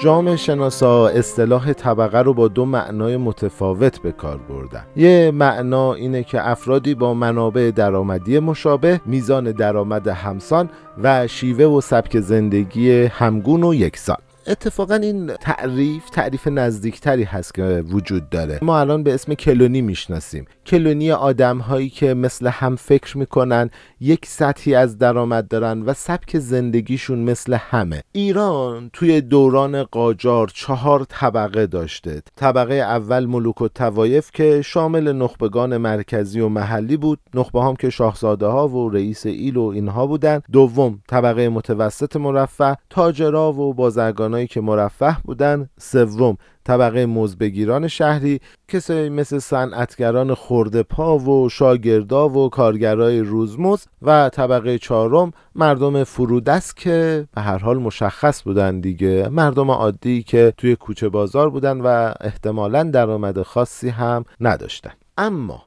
جامعه 0.00 0.36
شناسا 0.36 1.08
اصطلاح 1.08 1.72
طبقه 1.72 2.18
رو 2.18 2.34
با 2.34 2.48
دو 2.48 2.64
معنای 2.64 3.16
متفاوت 3.16 3.98
به 3.98 4.12
کار 4.12 4.36
بردن. 4.36 4.84
یه 4.96 5.30
معنا 5.34 5.94
اینه 5.94 6.22
که 6.22 6.48
افرادی 6.48 6.94
با 6.94 7.14
منابع 7.14 7.70
درآمدی 7.76 8.38
مشابه 8.38 9.00
میزان 9.06 9.52
درآمد 9.52 10.08
همسان 10.08 10.70
و 11.02 11.26
شیوه 11.26 11.64
و 11.64 11.80
سبک 11.80 12.20
زندگی 12.20 12.90
همگون 12.92 13.64
و 13.64 13.74
یکسان. 13.74 14.16
اتفاقا 14.46 14.94
این 14.94 15.26
تعریف 15.26 16.10
تعریف 16.10 16.46
نزدیکتری 16.46 17.24
هست 17.24 17.54
که 17.54 17.84
وجود 17.90 18.30
داره. 18.30 18.58
ما 18.62 18.80
الان 18.80 19.02
به 19.02 19.14
اسم 19.14 19.34
کلونی 19.34 19.82
می‌شناسیم. 19.82 20.44
کلونی 20.70 21.12
آدم 21.12 21.58
هایی 21.58 21.88
که 21.88 22.14
مثل 22.14 22.46
هم 22.46 22.76
فکر 22.76 23.18
می‌کنن 23.18 23.70
یک 24.00 24.26
سطحی 24.26 24.74
از 24.74 24.98
درآمد 24.98 25.48
دارن 25.48 25.82
و 25.82 25.94
سبک 25.94 26.38
زندگیشون 26.38 27.18
مثل 27.18 27.54
همه. 27.54 28.02
ایران 28.12 28.90
توی 28.92 29.20
دوران 29.20 29.82
قاجار 29.82 30.50
چهار 30.54 31.06
طبقه 31.08 31.66
داشته. 31.66 32.22
طبقه 32.36 32.74
اول 32.74 33.26
ملوک 33.26 33.60
و 33.60 33.68
توایف 33.68 34.30
که 34.30 34.62
شامل 34.62 35.12
نخبگان 35.12 35.76
مرکزی 35.76 36.40
و 36.40 36.48
محلی 36.48 36.96
بود 36.96 37.18
نخبه 37.34 37.62
هم 37.62 37.76
که 37.76 37.90
شاهزاده 37.90 38.46
ها 38.46 38.68
و 38.68 38.90
رئیس 38.90 39.26
ایل 39.26 39.56
و 39.56 39.64
اینها 39.64 40.06
بودن. 40.06 40.40
دوم 40.52 41.02
طبقه 41.08 41.48
متوسط 41.48 42.16
مرفه 42.16 42.76
تاجرا 42.90 43.52
و 43.52 43.74
بازرگانایی 43.74 44.46
که 44.46 44.60
مرفه 44.60 45.16
بودن. 45.24 45.68
سوم 45.78 46.36
طبقه 46.70 47.06
مزبگیران 47.06 47.88
شهری 47.88 48.40
کسایی 48.68 49.08
مثل 49.08 49.38
صنعتگران 49.38 50.34
خورده 50.34 50.82
پا 50.82 51.18
و 51.18 51.48
شاگردا 51.48 52.28
و 52.28 52.48
کارگرای 52.48 53.20
روزمز 53.20 53.84
و 54.02 54.28
طبقه 54.28 54.78
چهارم 54.78 55.32
مردم 55.54 56.04
فرودست 56.04 56.76
که 56.76 57.26
به 57.34 57.40
هر 57.40 57.58
حال 57.58 57.78
مشخص 57.78 58.42
بودن 58.42 58.80
دیگه. 58.80 59.28
مردم 59.28 59.70
عادی 59.70 60.22
که 60.22 60.52
توی 60.56 60.76
کوچه 60.76 61.08
بازار 61.08 61.50
بودن 61.50 61.80
و 61.80 62.12
احتمالا 62.20 62.82
درآمد 62.82 63.42
خاصی 63.42 63.88
هم 63.88 64.24
نداشتن. 64.40 64.92
اما 65.18 65.62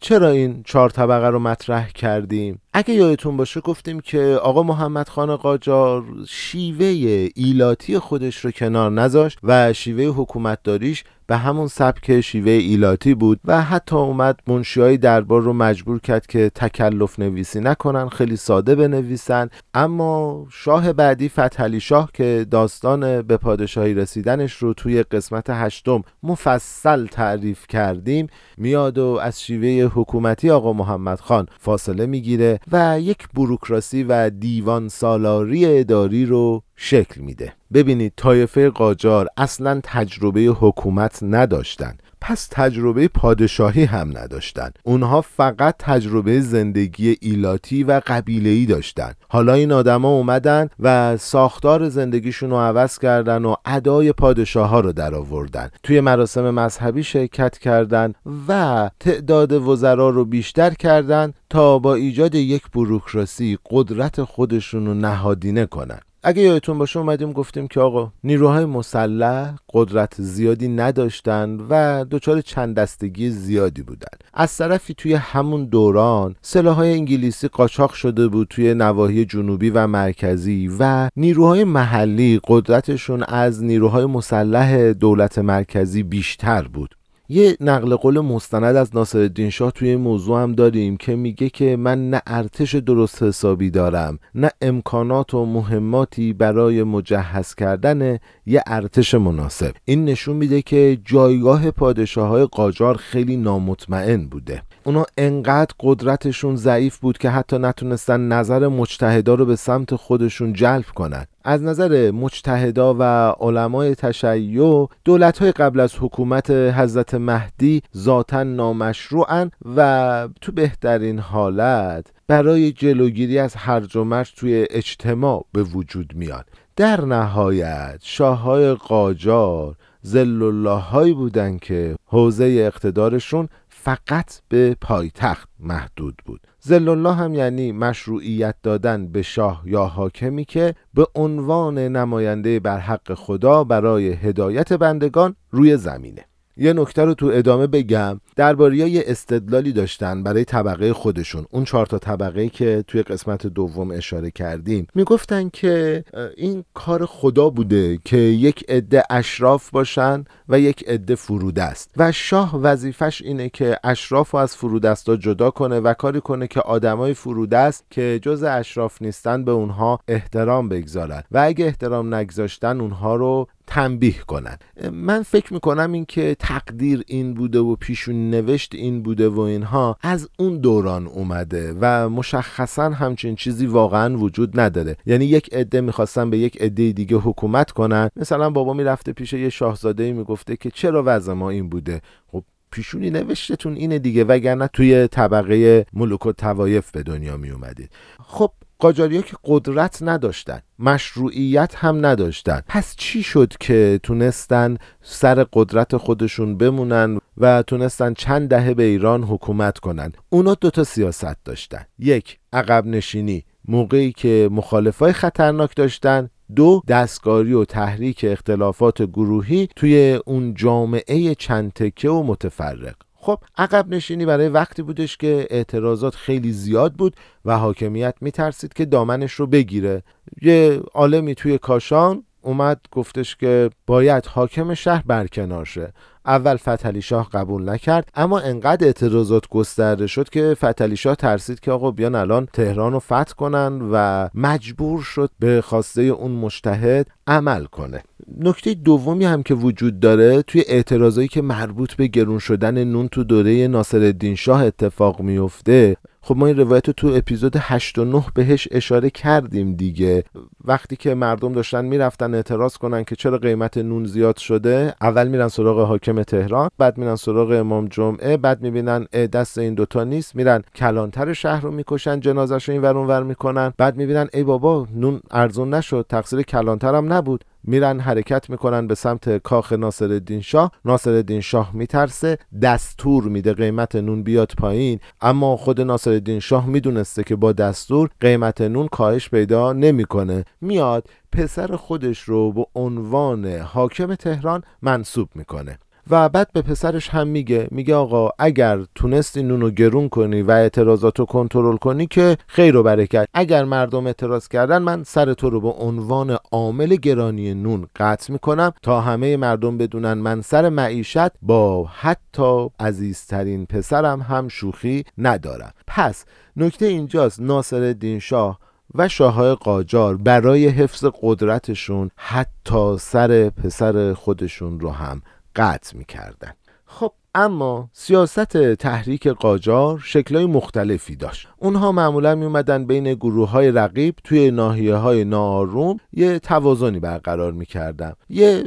چرا 0.00 0.28
این 0.28 0.62
چهار 0.62 0.90
طبقه 0.90 1.26
رو 1.26 1.38
مطرح 1.38 1.88
کردیم؟ 1.88 2.60
اگه 2.76 2.94
یادتون 2.94 3.36
باشه 3.36 3.60
گفتیم 3.60 4.00
که 4.00 4.38
آقا 4.42 4.62
محمد 4.62 5.08
خان 5.08 5.36
قاجار 5.36 6.04
شیوه 6.28 6.86
ایلاتی 7.34 7.98
خودش 7.98 8.44
رو 8.44 8.50
کنار 8.50 8.90
نذاشت 8.90 9.38
و 9.42 9.72
شیوه 9.72 10.04
حکومتداریش 10.04 11.04
به 11.26 11.36
همون 11.36 11.66
سبک 11.66 12.20
شیوه 12.20 12.52
ایلاتی 12.52 13.14
بود 13.14 13.40
و 13.44 13.62
حتی 13.62 13.96
اومد 13.96 14.40
منشیهای 14.46 14.96
دربار 14.96 15.42
رو 15.42 15.52
مجبور 15.52 16.00
کرد 16.00 16.26
که 16.26 16.50
تکلف 16.54 17.18
نویسی 17.18 17.60
نکنن 17.60 18.08
خیلی 18.08 18.36
ساده 18.36 18.74
بنویسن. 18.74 19.48
اما 19.74 20.46
شاه 20.50 20.92
بعدی 20.92 21.28
فتحعلی 21.28 21.80
شاه 21.80 22.10
که 22.14 22.46
داستان 22.50 23.22
به 23.22 23.36
پادشاهی 23.36 23.94
رسیدنش 23.94 24.52
رو 24.52 24.74
توی 24.74 25.02
قسمت 25.02 25.50
هشتم 25.50 26.02
مفصل 26.22 27.06
تعریف 27.06 27.66
کردیم 27.66 28.26
میاد 28.56 28.98
و 28.98 29.18
از 29.22 29.42
شیوه 29.42 29.90
حکومتی 29.94 30.50
آقا 30.50 30.72
محمد 30.72 31.20
خان 31.20 31.46
فاصله 31.58 32.06
می‌گیره 32.06 32.60
و 32.72 33.00
یک 33.00 33.28
بروکراسی 33.34 34.02
و 34.02 34.30
دیوان 34.30 34.88
سالاری 34.88 35.78
اداری 35.78 36.26
رو 36.26 36.62
شکل 36.76 37.20
میده. 37.20 37.52
ببینید 37.72 38.12
طایفه 38.16 38.70
قاجار 38.70 39.28
اصلا 39.36 39.80
تجربه 39.84 40.40
حکومت 40.40 41.18
نداشتن. 41.22 41.96
پس 42.26 42.48
تجربه 42.50 43.08
پادشاهی 43.08 43.84
هم 43.84 44.18
نداشتن 44.18 44.70
اونها 44.82 45.20
فقط 45.20 45.74
تجربه 45.78 46.40
زندگی 46.40 47.16
ایلاتی 47.20 47.84
و 47.84 48.00
قبیله‌ای 48.06 48.66
داشتن 48.66 49.12
حالا 49.28 49.54
این 49.54 49.72
آدما 49.72 50.08
اومدن 50.08 50.68
و 50.80 51.16
ساختار 51.16 51.88
زندگیشون 51.88 52.50
رو 52.50 52.56
عوض 52.56 52.98
کردن 52.98 53.44
و 53.44 53.54
ادای 53.64 54.12
پادشاه 54.12 54.68
ها 54.68 54.80
رو 54.80 54.92
در 54.92 55.14
آوردن 55.14 55.70
توی 55.82 56.00
مراسم 56.00 56.50
مذهبی 56.50 57.02
شرکت 57.02 57.58
کردن 57.58 58.12
و 58.48 58.90
تعداد 59.00 59.52
وزرا 59.52 60.10
رو 60.10 60.24
بیشتر 60.24 60.70
کردن 60.70 61.32
تا 61.50 61.78
با 61.78 61.94
ایجاد 61.94 62.34
یک 62.34 62.62
بروکراسی 62.74 63.58
قدرت 63.70 64.22
خودشون 64.22 64.86
رو 64.86 64.94
نهادینه 64.94 65.66
کنن. 65.66 66.00
اگه 66.26 66.42
یادتون 66.42 66.78
باشه 66.78 66.98
اومدیم 66.98 67.32
گفتیم 67.32 67.68
که 67.68 67.80
آقا 67.80 68.12
نیروهای 68.24 68.64
مسلح 68.64 69.54
قدرت 69.72 70.14
زیادی 70.18 70.68
نداشتن 70.68 71.60
و 71.70 72.04
دچار 72.10 72.40
چند 72.40 72.76
دستگی 72.76 73.30
زیادی 73.30 73.82
بودن. 73.82 74.18
از 74.34 74.56
طرفی 74.56 74.94
توی 74.94 75.14
همون 75.14 75.64
دوران 75.64 76.36
سلاحهای 76.42 76.92
انگلیسی 76.92 77.48
قاچاق 77.48 77.92
شده 77.92 78.28
بود 78.28 78.48
توی 78.50 78.74
نواحی 78.74 79.24
جنوبی 79.24 79.70
و 79.70 79.86
مرکزی 79.86 80.70
و 80.80 81.08
نیروهای 81.16 81.64
محلی 81.64 82.40
قدرتشون 82.44 83.22
از 83.22 83.64
نیروهای 83.64 84.06
مسلح 84.06 84.92
دولت 84.92 85.38
مرکزی 85.38 86.02
بیشتر 86.02 86.62
بود. 86.62 86.94
یه 87.28 87.56
نقل 87.60 87.96
قول 87.96 88.20
مستند 88.20 88.76
از 88.76 88.96
ناصرالدین 88.96 89.50
شاه 89.50 89.70
توی 89.70 89.88
این 89.88 90.00
موضوع 90.00 90.42
هم 90.42 90.52
داریم 90.52 90.96
که 90.96 91.16
میگه 91.16 91.48
که 91.48 91.76
من 91.76 92.10
نه 92.10 92.22
ارتش 92.26 92.74
درست 92.74 93.22
حسابی 93.22 93.70
دارم 93.70 94.18
نه 94.34 94.50
امکانات 94.62 95.34
و 95.34 95.46
مهماتی 95.46 96.32
برای 96.32 96.82
مجهز 96.82 97.54
کردن 97.54 98.18
یه 98.46 98.62
ارتش 98.66 99.14
مناسب 99.14 99.74
این 99.84 100.04
نشون 100.04 100.36
میده 100.36 100.62
که 100.62 100.98
جایگاه 101.04 101.70
پادشاه 101.70 102.28
های 102.28 102.44
قاجار 102.44 102.96
خیلی 102.96 103.36
نامطمئن 103.36 104.26
بوده 104.26 104.62
اونا 104.84 105.06
انقدر 105.18 105.74
قدرتشون 105.80 106.56
ضعیف 106.56 106.96
بود 106.96 107.18
که 107.18 107.30
حتی 107.30 107.58
نتونستن 107.58 108.20
نظر 108.28 108.68
مجتهدا 108.68 109.34
رو 109.34 109.46
به 109.46 109.56
سمت 109.56 109.94
خودشون 109.94 110.52
جلب 110.52 110.86
کنند. 110.94 111.28
از 111.44 111.62
نظر 111.62 112.10
مجتهدا 112.10 112.96
و 112.98 113.02
علمای 113.40 113.94
تشیع 113.94 114.88
دولت 115.04 115.38
های 115.38 115.52
قبل 115.52 115.80
از 115.80 115.94
حکومت 116.00 116.50
حضرت 116.50 117.14
مهدی 117.14 117.82
ذاتا 117.96 118.42
نامشروعن 118.42 119.50
و 119.76 120.28
تو 120.40 120.52
بهترین 120.52 121.18
حالت 121.18 122.06
برای 122.26 122.72
جلوگیری 122.72 123.38
از 123.38 123.54
هرج 123.56 123.96
و 123.96 124.04
مرج 124.04 124.32
توی 124.36 124.66
اجتماع 124.70 125.46
به 125.52 125.62
وجود 125.62 126.12
میاد 126.14 126.46
در 126.76 127.04
نهایت 127.04 127.98
شاههای 128.02 128.74
قاجار 128.74 129.76
زل 130.02 130.42
الله 130.42 130.80
هایی 130.80 131.12
بودن 131.14 131.58
که 131.58 131.96
حوزه 132.06 132.44
اقتدارشون 132.44 133.48
فقط 133.68 134.40
به 134.48 134.76
پایتخت 134.80 135.48
محدود 135.60 136.14
بود. 136.24 136.40
زل 136.66 136.88
الله 136.88 137.14
هم 137.14 137.34
یعنی 137.34 137.72
مشروعیت 137.72 138.54
دادن 138.62 139.06
به 139.06 139.22
شاه 139.22 139.62
یا 139.66 139.84
حاکمی 139.84 140.44
که 140.44 140.74
به 140.94 141.06
عنوان 141.14 141.78
نماینده 141.78 142.60
بر 142.60 142.78
حق 142.78 143.14
خدا 143.14 143.64
برای 143.64 144.12
هدایت 144.12 144.72
بندگان 144.72 145.36
روی 145.50 145.76
زمینه. 145.76 146.24
یه 146.56 146.72
نکته 146.72 147.04
رو 147.04 147.14
تو 147.14 147.26
ادامه 147.26 147.66
بگم. 147.66 148.20
درباره 148.36 148.76
یه 148.76 149.04
استدلالی 149.06 149.72
داشتن 149.72 150.22
برای 150.22 150.44
طبقه 150.44 150.92
خودشون. 150.92 151.46
اون 151.50 151.64
چهار 151.64 151.86
تا 151.86 151.98
طبقه 151.98 152.48
که 152.48 152.84
توی 152.86 153.02
قسمت 153.02 153.46
دوم 153.46 153.90
اشاره 153.90 154.30
کردیم. 154.30 154.86
می‌گفتن 154.94 155.48
که 155.48 156.04
این 156.36 156.64
کار 156.74 157.06
خدا 157.06 157.50
بوده 157.50 157.98
که 158.04 158.16
یک 158.16 158.64
عده 158.68 159.02
اشراف 159.10 159.70
باشن 159.70 160.24
و 160.48 160.60
یک 160.60 160.84
عده 160.88 161.14
فرودست 161.14 161.90
و 161.96 162.12
شاه 162.12 162.60
وظیفش 162.62 163.22
اینه 163.22 163.48
که 163.48 163.78
اشراف 163.84 164.30
رو 164.30 164.38
از 164.38 164.56
فرودستا 164.56 165.16
جدا 165.16 165.50
کنه 165.50 165.80
و 165.80 165.94
کاری 165.94 166.20
کنه 166.20 166.46
که 166.46 166.60
آدمای 166.60 167.14
فرودست 167.14 167.84
که 167.90 168.20
جز 168.22 168.42
اشراف 168.42 169.02
نیستن 169.02 169.44
به 169.44 169.50
اونها 169.52 170.00
احترام 170.08 170.68
بگذارن. 170.68 171.22
و 171.32 171.38
اگه 171.38 171.66
احترام 171.66 172.14
نگذاشتن 172.14 172.80
اونها 172.80 173.16
رو 173.16 173.48
تنبیه 173.66 174.18
کنن. 174.26 174.56
من 174.92 175.22
فکر 175.22 175.54
می‌کنم 175.54 175.92
این 175.92 176.04
که 176.04 176.36
تقدیر 176.38 177.02
این 177.06 177.34
بوده 177.34 177.58
و 177.58 177.76
پیشون 177.76 178.30
نوشت 178.30 178.74
این 178.74 179.02
بوده 179.02 179.28
و 179.28 179.40
اینها 179.40 179.96
از 180.02 180.28
اون 180.38 180.58
دوران 180.58 181.06
اومده 181.06 181.76
و 181.80 182.08
مشخصا 182.08 182.90
همچین 182.90 183.34
چیزی 183.34 183.66
واقعا 183.66 184.18
وجود 184.18 184.60
نداره. 184.60 184.96
یعنی 185.06 185.24
یک 185.24 185.54
عده 185.54 185.80
می‌خواستن 185.80 186.30
به 186.30 186.38
یک 186.38 186.62
عده 186.62 186.92
دیگه 186.92 187.16
حکومت 187.16 187.70
کنن. 187.70 188.10
مثلا 188.16 188.50
بابا 188.50 188.72
می‌رفته 188.72 189.12
پیش 189.12 189.32
یه 189.32 189.48
شاهزاده 189.48 190.12
می‌گفته 190.12 190.56
که 190.56 190.70
چرا 190.70 191.02
وضع 191.06 191.32
ما 191.32 191.50
این 191.50 191.68
بوده؟ 191.68 192.00
خب 192.26 192.44
پیشونی 192.70 193.10
نوشتتون 193.10 193.74
اینه 193.74 193.98
دیگه 193.98 194.24
وگرنه 194.24 194.66
توی 194.66 195.06
طبقه 195.06 195.86
ملوک 195.92 196.26
و 196.26 196.32
توایف 196.32 196.90
به 196.90 197.02
دنیا 197.02 197.36
می 197.36 197.50
اومدید 197.50 197.90
خب 198.26 198.50
قاجاریا 198.84 199.22
که 199.22 199.36
قدرت 199.44 199.98
نداشتن 200.02 200.60
مشروعیت 200.78 201.74
هم 201.74 202.06
نداشتن. 202.06 202.60
پس 202.68 202.96
چی 202.96 203.22
شد 203.22 203.52
که 203.60 204.00
تونستن 204.02 204.76
سر 205.02 205.46
قدرت 205.52 205.96
خودشون 205.96 206.58
بمونن 206.58 207.18
و 207.36 207.62
تونستن 207.62 208.14
چند 208.14 208.48
دهه 208.48 208.74
به 208.74 208.82
ایران 208.82 209.22
حکومت 209.22 209.78
کنن؟ 209.78 210.12
اونا 210.30 210.54
دوتا 210.54 210.84
سیاست 210.84 211.44
داشتن. 211.44 211.84
یک 211.98 212.38
عقب 212.52 212.86
نشینی. 212.86 213.44
موقعی 213.68 214.12
که 214.12 214.48
مخالفای 214.52 215.12
خطرناک 215.12 215.76
داشتن. 215.76 216.30
دو 216.56 216.82
دستکاری 216.88 217.52
و 217.52 217.64
تحریک 217.64 218.26
اختلافات 218.28 219.02
گروهی 219.02 219.68
توی 219.76 220.20
اون 220.26 220.54
جامعه 220.54 221.34
چند 221.34 221.72
تکه 221.72 222.10
و 222.10 222.22
متفرق. 222.22 222.94
خب 223.24 223.38
عقب 223.56 223.94
نشینی 223.94 224.26
برای 224.26 224.48
وقتی 224.48 224.82
بودش 224.82 225.16
که 225.16 225.46
اعتراضات 225.50 226.14
خیلی 226.14 226.52
زیاد 226.52 226.94
بود 226.94 227.16
و 227.44 227.58
حاکمیت 227.58 228.14
میترسید 228.20 228.72
که 228.72 228.84
دامنش 228.84 229.32
رو 229.32 229.46
بگیره. 229.46 230.02
یه 230.42 230.80
عالمی 230.94 231.34
توی 231.34 231.58
کاشان 231.58 232.24
اومد 232.44 232.80
گفتش 232.92 233.36
که 233.36 233.70
باید 233.86 234.26
حاکم 234.26 234.74
شهر 234.74 235.02
برکنار 235.06 235.64
شه. 235.64 235.92
اول 236.26 236.56
فتحعلی 236.56 237.02
شاه 237.02 237.30
قبول 237.32 237.68
نکرد 237.68 238.08
اما 238.14 238.40
انقدر 238.40 238.86
اعتراضات 238.86 239.48
گسترده 239.48 240.06
شد 240.06 240.28
که 240.28 240.54
فتحعلی 240.54 240.96
شاه 240.96 241.14
ترسید 241.14 241.60
که 241.60 241.72
آقا 241.72 241.90
بیان 241.90 242.14
الان 242.14 242.48
تهران 242.52 242.92
رو 242.92 242.98
فتح 242.98 243.32
کنن 243.36 243.88
و 243.92 244.28
مجبور 244.34 245.02
شد 245.02 245.30
به 245.38 245.60
خواسته 245.60 246.02
اون 246.02 246.30
مشتهد 246.30 247.06
عمل 247.26 247.64
کنه. 247.64 248.02
نکته 248.40 248.74
دومی 248.74 249.24
هم 249.24 249.42
که 249.42 249.54
وجود 249.54 250.00
داره 250.00 250.42
توی 250.42 250.64
اعتراضایی 250.66 251.28
که 251.28 251.42
مربوط 251.42 251.94
به 251.94 252.06
گرون 252.06 252.38
شدن 252.38 252.84
نون 252.84 253.08
تو 253.08 253.24
دوره 253.24 253.68
ناصرالدین 253.68 254.34
شاه 254.34 254.62
اتفاق 254.64 255.20
میفته 255.20 255.96
خب 256.26 256.36
ما 256.36 256.46
این 256.46 256.56
روایت 256.56 256.86
رو 256.86 256.92
تو 256.92 257.08
اپیزود 257.08 257.56
8 257.56 257.98
و 257.98 258.04
9 258.04 258.24
بهش 258.34 258.68
اشاره 258.70 259.10
کردیم 259.10 259.74
دیگه. 259.74 260.24
وقتی 260.64 260.96
که 260.96 261.14
مردم 261.14 261.52
داشتن 261.52 261.84
می‌رفتن 261.84 262.34
اعتراض 262.34 262.76
کنن 262.76 263.04
که 263.04 263.16
چرا 263.16 263.38
قیمت 263.38 263.78
نون 263.78 264.04
زیاد 264.04 264.36
شده 264.36 264.94
اول 265.00 265.28
میرن 265.28 265.48
سراغ 265.48 265.86
حاکم 265.86 266.22
تهران 266.22 266.70
بعد 266.78 266.98
میرن 266.98 267.16
سراغ 267.16 267.50
امام 267.50 267.88
جمعه 267.88 268.36
بعد 268.36 268.62
می‌بینن 268.62 269.04
دست 269.32 269.58
این 269.58 269.74
دوتا 269.74 270.04
نیست 270.04 270.36
میرن 270.36 270.62
کلانتر 270.74 271.32
شهر 271.32 271.60
رو 271.60 271.70
می‌کشن 271.70 272.20
جنازش 272.20 272.68
رو 272.68 272.72
این 272.72 272.82
ور 272.82 273.22
می‌کنن 273.22 273.72
بعد 273.76 273.96
می‌بینن 273.96 274.28
ای 274.32 274.42
بابا 274.42 274.86
نون 274.94 275.20
ارزون 275.30 275.74
نشد 275.74 276.06
تقصیر 276.08 276.42
کلانتر 276.42 276.94
هم 276.94 277.12
نبود. 277.12 277.44
میرن 277.64 278.00
حرکت 278.00 278.50
می‌کنن 278.50 278.86
به 278.86 278.94
سمت 278.94 279.38
کاخ 279.38 279.72
ناصرالدین 279.72 280.40
شاه. 280.40 280.72
ناصرالدین 280.84 281.40
شاه 281.40 281.70
میترسه 281.76 282.38
دستور 282.62 283.24
میده 283.24 283.52
قیمت 283.52 283.96
نون 283.96 284.22
بیاد 284.22 284.52
پایین. 284.58 285.00
اما 285.20 285.56
خود 285.56 285.80
ناصرالدین 285.80 286.40
شاه 286.40 286.66
می‌دونسته 286.66 287.24
که 287.24 287.36
با 287.36 287.52
دستور 287.52 288.10
قیمت 288.20 288.60
نون 288.60 288.88
کاهش 288.88 289.28
پیدا 289.28 289.72
نمی‌کنه. 289.72 290.44
میاد 290.60 291.08
پسر 291.32 291.76
خودش 291.76 292.20
رو 292.20 292.52
به 292.52 292.66
عنوان 292.74 293.46
حاکم 293.46 294.14
تهران 294.14 294.62
منصوب 294.82 295.28
می‌کنه. 295.34 295.78
و 296.10 296.28
بعد 296.28 296.52
به 296.52 296.62
پسرش 296.62 297.08
هم 297.08 297.26
میگه 297.26 297.68
میگه 297.70 297.94
آقا 297.94 298.30
اگر 298.38 298.84
تونستی 298.94 299.42
نونو 299.42 299.70
گرون 299.70 300.08
کنی 300.08 300.42
و 300.42 300.50
اعتراضاتو 300.50 301.24
کنترل 301.24 301.76
کنی 301.76 302.06
که 302.06 302.36
خیر 302.46 302.76
و 302.76 302.82
برکت. 302.82 303.28
اگر 303.34 303.64
مردم 303.64 304.06
اعتراض 304.06 304.48
کردن 304.48 304.78
من 304.82 305.02
سر 305.04 305.34
تو 305.34 305.50
رو 305.50 305.60
به 305.60 305.68
عنوان 305.68 306.38
عامل 306.52 306.96
گرانی 306.96 307.54
نون 307.54 307.86
قطع 307.96 308.32
می‌کنم 308.32 308.72
تا 308.82 309.00
همه 309.00 309.36
مردم 309.36 309.78
بدونن 309.78 310.14
من 310.14 310.40
سر 310.40 310.68
معیشت 310.68 311.30
با 311.42 311.84
حتی 311.84 312.68
عزیزترین 312.80 313.66
پسرم 313.66 314.20
هم 314.20 314.48
شوخی 314.48 315.04
ندارم. 315.18 315.72
پس 315.86 316.24
نکته 316.56 316.86
اینجاست 316.86 317.40
ناصر 317.40 317.82
الدین 317.82 318.18
شاه 318.18 318.58
و 318.94 319.08
شاههای 319.08 319.54
قاجار 319.54 320.16
برای 320.16 320.68
حفظ 320.68 321.04
قدرتشون 321.22 322.10
حتی 322.16 322.98
سر 322.98 323.50
پسر 323.50 324.14
خودشون 324.14 324.80
رو 324.80 324.90
هم 324.90 325.22
قطع 325.56 325.96
می‌کردن. 325.96 326.52
خب 326.86 327.12
اما 327.34 327.90
سیاست 327.92 328.74
تحریک 328.74 329.28
قاجار 329.28 329.98
شکلهای 329.98 330.46
مختلفی 330.46 331.16
داشت. 331.16 331.48
اونها 331.56 331.92
معمولا 331.92 332.34
می 332.34 332.44
اومدن 332.44 332.84
بین 332.86 333.14
گروه 333.14 333.50
های 333.50 333.70
رقیب 333.70 334.14
توی 334.24 334.50
ناحیه 334.50 334.94
های 334.94 335.24
ناروم 335.24 336.00
یه 336.12 336.38
توازنی 336.38 337.00
برقرار 337.00 337.52
می‌کردن. 337.52 338.12
یه 338.28 338.64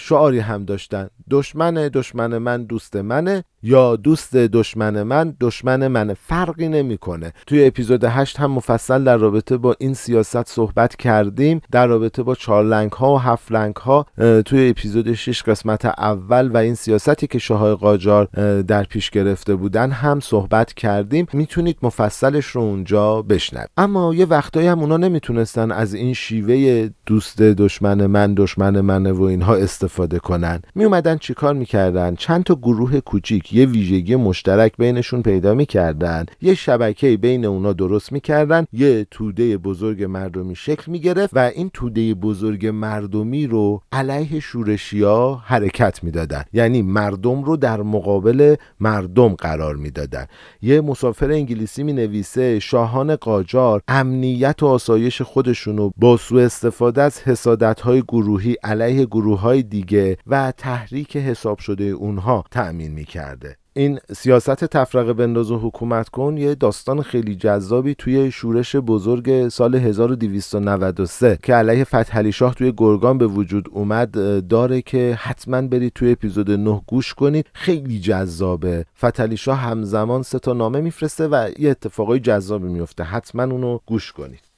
شعاری 0.00 0.38
هم 0.38 0.64
داشتن. 0.64 1.10
دشمن 1.30 1.74
دشمن 1.74 2.38
من 2.38 2.64
دوست 2.64 2.96
منه. 2.96 3.44
یا 3.62 3.96
دوست 3.96 4.36
دشمن 4.36 5.02
من 5.02 5.34
دشمن 5.40 5.88
من. 5.88 6.14
فرقی 6.14 6.68
نمی‌کنه. 6.68 7.32
توی 7.46 7.66
اپیزود 7.66 8.04
8 8.04 8.40
هم 8.40 8.50
مفصل 8.50 9.04
در 9.04 9.16
رابطه 9.16 9.56
با 9.56 9.76
این 9.78 9.94
سیاست 9.94 10.48
صحبت 10.48 10.96
کردیم. 10.96 11.60
در 11.72 11.86
رابطه 11.86 12.22
با 12.22 12.34
چهار 12.34 12.64
لنگ 12.64 12.92
ها 12.92 13.14
و 13.14 13.18
هفت 13.18 13.52
لنگ 13.52 13.76
ها 13.76 14.06
توی 14.44 14.68
اپیزود 14.68 15.12
6 15.12 15.42
قسمت 15.42 15.84
اول 15.84 16.50
و 16.50 16.56
این 16.56 16.74
سیاستی 16.74 17.26
که 17.26 17.38
شاه 17.38 17.74
قاجار 17.74 18.24
در 18.62 18.84
پیش 18.84 19.10
گرفته 19.10 19.54
بودن 19.54 19.90
هم 19.90 20.20
صحبت 20.20 20.74
کردیم. 20.74 21.26
می‌تونید 21.32 21.76
مفصلش 21.82 22.46
رو 22.46 22.62
اونجا 22.62 23.22
بشنوید. 23.22 23.70
اما 23.76 24.14
یه 24.14 24.26
وقتایی 24.26 24.66
هم 24.66 24.80
اونا 24.80 24.96
نمی‌تونستن 24.96 25.72
از 25.72 25.94
این 25.94 26.14
شیوه 26.14 26.88
دوست 27.06 27.42
دشمن 27.42 28.06
من 28.06 28.34
دشمن 28.34 28.80
منه 28.80 29.12
و 29.12 29.22
اینها 29.22 29.54
استفاده 29.54 30.18
کنن. 30.18 30.62
میومدن 30.74 31.18
چیکار 31.18 31.54
می‌کردن؟ 31.54 32.14
چند 32.14 32.44
تا 32.44 32.54
گروه 32.54 33.00
کوچیک 33.00 33.49
یه 33.52 33.66
ویژگی 33.66 34.16
مشترک 34.16 34.72
بینشون 34.78 35.22
پیدا 35.22 35.54
می‌کردن. 35.54 36.26
یه 36.42 36.54
شبکه 36.54 37.16
بین 37.16 37.44
اونا 37.44 37.72
درست 37.72 38.12
می‌کردن. 38.12 38.66
یه 38.72 39.06
توده 39.10 39.56
بزرگ 39.56 40.04
مردمی 40.04 40.56
شکل 40.56 40.92
می‌گرفت 40.92 41.36
و 41.36 41.38
این 41.38 41.70
توده 41.74 42.14
بزرگ 42.14 42.66
مردمی 42.66 43.46
رو 43.46 43.82
علیه 43.92 44.40
شورشیا 44.40 45.42
حرکت 45.44 46.04
می‌دادن. 46.04 46.44
یعنی 46.52 46.82
مردم 46.82 47.42
رو 47.42 47.56
در 47.56 47.82
مقابل 47.82 48.54
مردم 48.80 49.34
قرار 49.34 49.76
می‌دادن. 49.76 50.26
یه 50.62 50.80
مسافر 50.80 51.30
انگلیسی 51.30 51.82
می 51.82 51.92
نویسه 51.92 52.58
شاهان 52.58 53.16
قاجار 53.16 53.82
امنیت 53.88 54.62
و 54.62 54.66
آسایش 54.66 55.22
خودشون 55.22 55.76
رو 55.76 55.92
با 55.96 56.16
سوء 56.16 56.44
استفاده 56.44 57.02
از 57.02 57.22
حسادت 57.22 57.80
های 57.80 58.02
گروهی 58.02 58.56
علیه 58.64 59.06
گروه 59.06 59.40
های 59.40 59.62
دیگه 59.62 60.16
و 60.26 60.52
تحریک 60.56 61.16
حساب 61.16 61.58
شده 61.58 61.84
اونها 61.84 62.44
تأمین 62.50 62.92
می‌کرده 62.92 63.39
این 63.72 63.98
سیاست 64.12 64.64
تفرقه 64.64 65.12
بنداز 65.12 65.50
و 65.50 65.58
حکومت 65.58 66.08
کن 66.08 66.36
یه 66.36 66.54
داستان 66.54 67.02
خیلی 67.02 67.36
جذابی 67.36 67.94
توی 67.94 68.30
شورش 68.30 68.76
بزرگ 68.76 69.48
سال 69.48 69.74
1293 69.74 71.38
که 71.42 71.54
علیه 71.54 71.84
فتحعلی 71.84 72.32
شاه 72.32 72.54
توی 72.54 72.72
گرگان 72.76 73.18
به 73.18 73.26
وجود 73.26 73.68
اومد 73.72 74.10
داره 74.48 74.82
که 74.82 75.18
حتما 75.20 75.62
برید 75.62 75.92
توی 75.92 76.12
اپیزود 76.12 76.50
9 76.50 76.82
گوش 76.86 77.14
کنید 77.14 77.46
خیلی 77.52 78.00
جذابه. 78.00 78.84
فتحعلی 78.98 79.36
شاه 79.36 79.58
همزمان 79.58 80.22
سه 80.22 80.38
تا 80.38 80.52
نامه 80.52 80.80
میفرسته 80.80 81.28
و 81.28 81.48
یه 81.58 81.70
اتفاقای 81.70 82.20
جذابی 82.20 82.68
میفته 82.68 83.04
حتما 83.04 83.42
اونو 83.42 83.78
گوش 83.86 84.12
کنید. 84.12 84.49